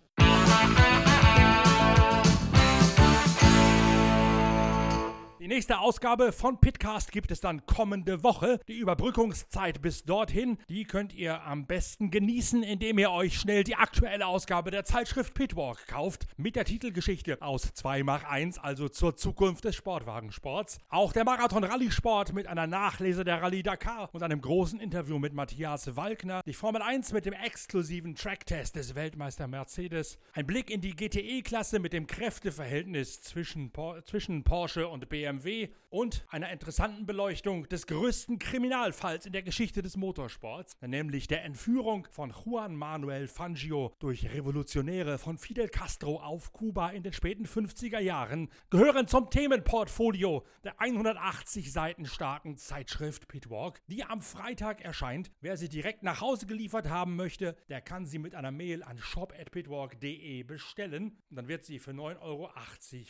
Die 5.42 5.48
nächste 5.48 5.80
Ausgabe 5.80 6.34
von 6.34 6.60
Pitcast 6.60 7.12
gibt 7.12 7.32
es 7.32 7.42
dann 7.42 7.66
kommende 7.66 8.22
Woche. 8.22 8.60
Die 8.68 8.78
Überbrückungszeit 8.78 9.82
bis 9.82 10.04
dorthin, 10.04 10.60
die 10.70 10.84
könnt 10.84 11.16
ihr 11.16 11.42
am 11.42 11.66
besten 11.66 12.12
genießen, 12.12 12.62
indem 12.62 13.00
ihr 13.00 13.10
euch 13.10 13.40
schnell 13.40 13.64
die 13.64 13.76
aktuelle 13.76 14.28
Ausgabe 14.28 14.70
der 14.70 14.86
Zeitschrift 14.86 15.34
Pitwalk 15.34 15.88
kauft. 15.88 16.28
Mit 16.38 16.56
der 16.56 16.66
Titelgeschichte 16.66 17.42
aus 17.42 17.74
2 17.74 18.02
x 18.02 18.26
1, 18.26 18.60
also 18.60 18.88
zur 18.88 19.16
Zukunft 19.16 19.66
des 19.66 19.76
Sportwagensports. 19.76 20.78
Auch 20.90 21.12
der 21.12 21.24
Marathon 21.24 21.64
Rallye 21.64 21.90
Sport 21.90 22.34
mit 22.34 22.46
einer 22.46 22.68
Nachlese 22.68 23.24
der 23.24 23.42
Rallye 23.42 23.64
Dakar 23.64 24.14
und 24.14 24.22
einem 24.22 24.42
großen 24.42 24.80
Interview 24.80 25.18
mit 25.18 25.34
Matthias 25.34 25.96
Walkner. 25.96 26.44
Die 26.46 26.54
Formel 26.54 26.84
1 26.84 27.14
mit 27.14 27.26
dem 27.26 27.34
exklusiven 27.34 28.14
Tracktest 28.14 28.76
des 28.76 28.94
Weltmeister 28.94 29.48
Mercedes. 29.48 30.20
Ein 30.34 30.46
Blick 30.46 30.70
in 30.70 30.82
die 30.82 30.96
GTE-Klasse 30.96 31.80
mit 31.80 31.94
dem 31.94 32.06
Kräfteverhältnis 32.06 33.22
zwischen, 33.22 33.72
Por 33.72 34.06
zwischen 34.06 34.44
Porsche 34.44 34.88
und 34.88 35.10
BMW 35.10 35.31
BMW 35.32 35.70
und 35.90 36.26
einer 36.30 36.52
interessanten 36.52 37.06
Beleuchtung 37.06 37.68
des 37.68 37.86
größten 37.86 38.40
Kriminalfalls 38.40 39.26
in 39.26 39.34
der 39.34 39.44
Geschichte 39.44 39.82
des 39.82 39.98
Motorsports, 39.98 40.78
nämlich 40.82 41.28
der 41.28 41.44
Entführung 41.44 42.08
von 42.12 42.32
Juan 42.32 42.76
Manuel 42.76 43.28
Fangio 43.28 43.94
durch 44.00 44.34
Revolutionäre 44.34 45.18
von 45.18 45.38
Fidel 45.38 45.68
Castro 45.68 46.22
auf 46.22 46.54
Kuba 46.54 46.90
in 46.92 47.04
den 47.04 47.14
späten 47.14 47.46
50er 47.46 48.00
Jahren, 48.00 48.50
gehören 48.70 49.08
zum 49.08 49.30
Themenportfolio 49.30 50.46
der 50.64 50.80
180 50.80 51.72
Seiten 51.72 52.06
starken 52.06 52.58
Zeitschrift 52.58 53.28
Pitwalk, 53.28 53.82
die 53.88 54.04
am 54.04 54.22
Freitag 54.22 54.82
erscheint. 54.82 55.32
Wer 55.42 55.58
sie 55.58 55.70
direkt 55.70 56.04
nach 56.04 56.22
Hause 56.22 56.46
geliefert 56.46 56.90
haben 56.90 57.16
möchte, 57.18 57.58
der 57.70 57.82
kann 57.82 58.06
sie 58.06 58.20
mit 58.20 58.34
einer 58.34 58.52
Mail 58.52 58.84
an 58.84 58.98
shop.pitwalk.de 58.98 60.44
bestellen. 60.44 61.18
Und 61.30 61.36
dann 61.36 61.48
wird 61.50 61.66
sie 61.66 61.80
für 61.80 61.92
9,80 61.92 62.22
Euro 62.22 62.50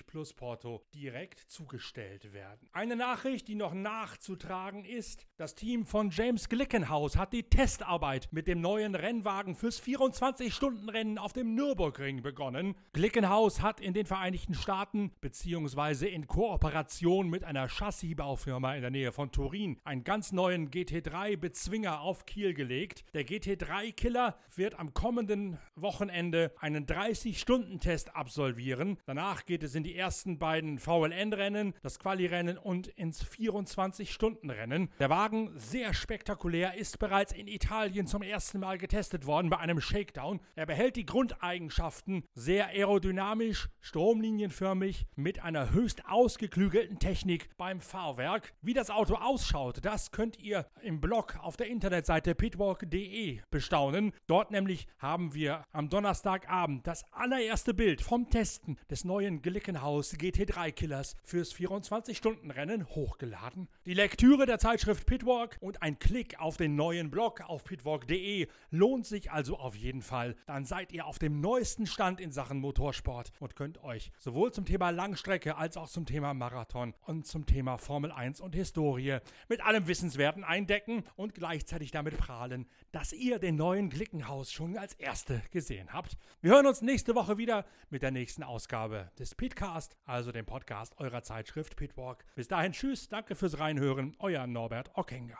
plus 0.07 0.33
Porto 0.33 0.83
direkt 0.93 1.39
zugestellt 1.41 2.10
gestellt 2.11 2.33
werden. 2.33 2.69
Eine 2.73 2.95
Nachricht, 2.95 3.47
die 3.47 3.55
noch 3.55 3.73
nachzutragen 3.73 4.85
ist. 4.85 5.27
Das 5.37 5.55
Team 5.55 5.85
von 5.85 6.09
James 6.09 6.49
Glickenhaus 6.49 7.17
hat 7.17 7.33
die 7.33 7.43
Testarbeit 7.43 8.27
mit 8.31 8.47
dem 8.47 8.61
neuen 8.61 8.95
Rennwagen 8.95 9.55
fürs 9.55 9.81
24-Stunden-Rennen 9.81 11.17
auf 11.17 11.33
dem 11.33 11.55
Nürburgring 11.55 12.21
begonnen. 12.21 12.75
Glickenhaus 12.93 13.61
hat 13.61 13.79
in 13.79 13.93
den 13.93 14.05
Vereinigten 14.05 14.53
Staaten 14.53 15.11
beziehungsweise 15.21 16.07
in 16.07 16.27
Kooperation 16.27 17.29
mit 17.29 17.43
einer 17.43 17.67
Chassisbaufirma 17.69 18.75
in 18.75 18.81
der 18.81 18.91
Nähe 18.91 19.11
von 19.11 19.31
Turin 19.31 19.79
einen 19.83 20.03
ganz 20.03 20.31
neuen 20.31 20.69
GT3-Bezwinger 20.69 22.01
auf 22.01 22.25
Kiel 22.25 22.53
gelegt. 22.53 23.05
Der 23.13 23.25
GT3-Killer 23.25 24.37
wird 24.55 24.77
am 24.79 24.93
kommenden 24.93 25.57
Wochenende 25.75 26.51
einen 26.59 26.85
30-Stunden-Test 26.85 28.15
absolvieren. 28.15 28.97
Danach 29.05 29.45
geht 29.45 29.63
es 29.63 29.75
in 29.75 29.83
die 29.83 29.95
ersten 29.95 30.39
beiden 30.39 30.79
VLN-Rennen. 30.79 31.73
Das 31.81 32.00
Quali-Rennen 32.01 32.57
und 32.57 32.87
ins 32.87 33.23
24-Stunden-Rennen. 33.23 34.89
Der 34.97 35.11
Wagen, 35.11 35.51
sehr 35.55 35.93
spektakulär, 35.93 36.73
ist 36.73 36.97
bereits 36.97 37.31
in 37.31 37.47
Italien 37.47 38.07
zum 38.07 38.23
ersten 38.23 38.59
Mal 38.59 38.79
getestet 38.79 39.27
worden 39.27 39.51
bei 39.51 39.57
einem 39.57 39.79
Shakedown. 39.79 40.39
Er 40.55 40.65
behält 40.65 40.95
die 40.95 41.05
Grundeigenschaften 41.05 42.23
sehr 42.33 42.69
aerodynamisch, 42.69 43.69
stromlinienförmig, 43.81 45.05
mit 45.15 45.43
einer 45.43 45.73
höchst 45.73 46.03
ausgeklügelten 46.07 46.97
Technik 46.97 47.55
beim 47.57 47.81
Fahrwerk. 47.81 48.53
Wie 48.63 48.73
das 48.73 48.89
Auto 48.89 49.13
ausschaut, 49.15 49.85
das 49.85 50.11
könnt 50.11 50.39
ihr 50.39 50.65
im 50.81 51.01
Blog 51.01 51.37
auf 51.39 51.55
der 51.55 51.67
Internetseite 51.67 52.33
pitwalk.de 52.33 53.41
bestaunen. 53.51 54.11
Dort 54.25 54.49
nämlich 54.49 54.87
haben 54.97 55.35
wir 55.35 55.65
am 55.71 55.89
Donnerstagabend 55.89 56.87
das 56.87 57.05
allererste 57.11 57.75
Bild 57.75 58.01
vom 58.01 58.27
Testen 58.27 58.79
des 58.89 59.05
neuen 59.05 59.43
Glickenhaus 59.43 60.15
GT3 60.15 60.71
Killers 60.71 61.15
fürs 61.23 61.53
24 61.53 61.90
24-Stunden-Rennen 61.91 62.87
hochgeladen. 62.95 63.67
Die 63.85 63.93
Lektüre 63.93 64.45
der 64.45 64.59
Zeitschrift 64.59 65.05
Pitwalk 65.05 65.57
und 65.59 65.81
ein 65.81 65.99
Klick 65.99 66.39
auf 66.39 66.55
den 66.55 66.75
neuen 66.75 67.11
Blog 67.11 67.41
auf 67.41 67.65
pitwalk.de 67.65 68.47
lohnt 68.69 69.05
sich 69.05 69.29
also 69.29 69.57
auf 69.57 69.75
jeden 69.75 70.01
Fall. 70.01 70.37
Dann 70.45 70.63
seid 70.63 70.93
ihr 70.93 71.05
auf 71.05 71.19
dem 71.19 71.41
neuesten 71.41 71.85
Stand 71.85 72.21
in 72.21 72.31
Sachen 72.31 72.59
Motorsport 72.59 73.33
und 73.39 73.57
könnt 73.57 73.83
euch 73.83 74.13
sowohl 74.17 74.53
zum 74.53 74.63
Thema 74.63 74.91
Langstrecke 74.91 75.57
als 75.57 75.75
auch 75.75 75.89
zum 75.89 76.05
Thema 76.05 76.33
Marathon 76.33 76.93
und 77.01 77.27
zum 77.27 77.45
Thema 77.45 77.77
Formel 77.77 78.13
1 78.13 78.39
und 78.39 78.55
Historie 78.55 79.17
mit 79.49 79.61
allem 79.61 79.87
Wissenswerten 79.87 80.45
eindecken 80.45 81.03
und 81.17 81.35
gleichzeitig 81.35 81.91
damit 81.91 82.17
prahlen, 82.17 82.67
dass 82.93 83.11
ihr 83.11 83.37
den 83.37 83.57
neuen 83.57 83.89
Glickenhaus 83.89 84.53
schon 84.53 84.77
als 84.77 84.93
erste 84.93 85.41
gesehen 85.51 85.91
habt. 85.91 86.17
Wir 86.39 86.51
hören 86.51 86.67
uns 86.67 86.81
nächste 86.81 87.15
Woche 87.15 87.37
wieder 87.37 87.65
mit 87.89 88.01
der 88.01 88.11
nächsten 88.11 88.43
Ausgabe 88.43 89.11
des 89.19 89.35
Pitcast, 89.35 89.97
also 90.05 90.31
dem 90.31 90.45
Podcast 90.45 90.97
eurer 90.97 91.23
Zeitschrift 91.23 91.80
Speed 91.81 91.97
Walk. 91.97 92.23
Bis 92.35 92.47
dahin, 92.47 92.73
tschüss, 92.73 93.09
danke 93.09 93.33
fürs 93.33 93.59
Reinhören, 93.59 94.15
euer 94.19 94.45
Norbert 94.45 94.91
Ockenger. 94.93 95.39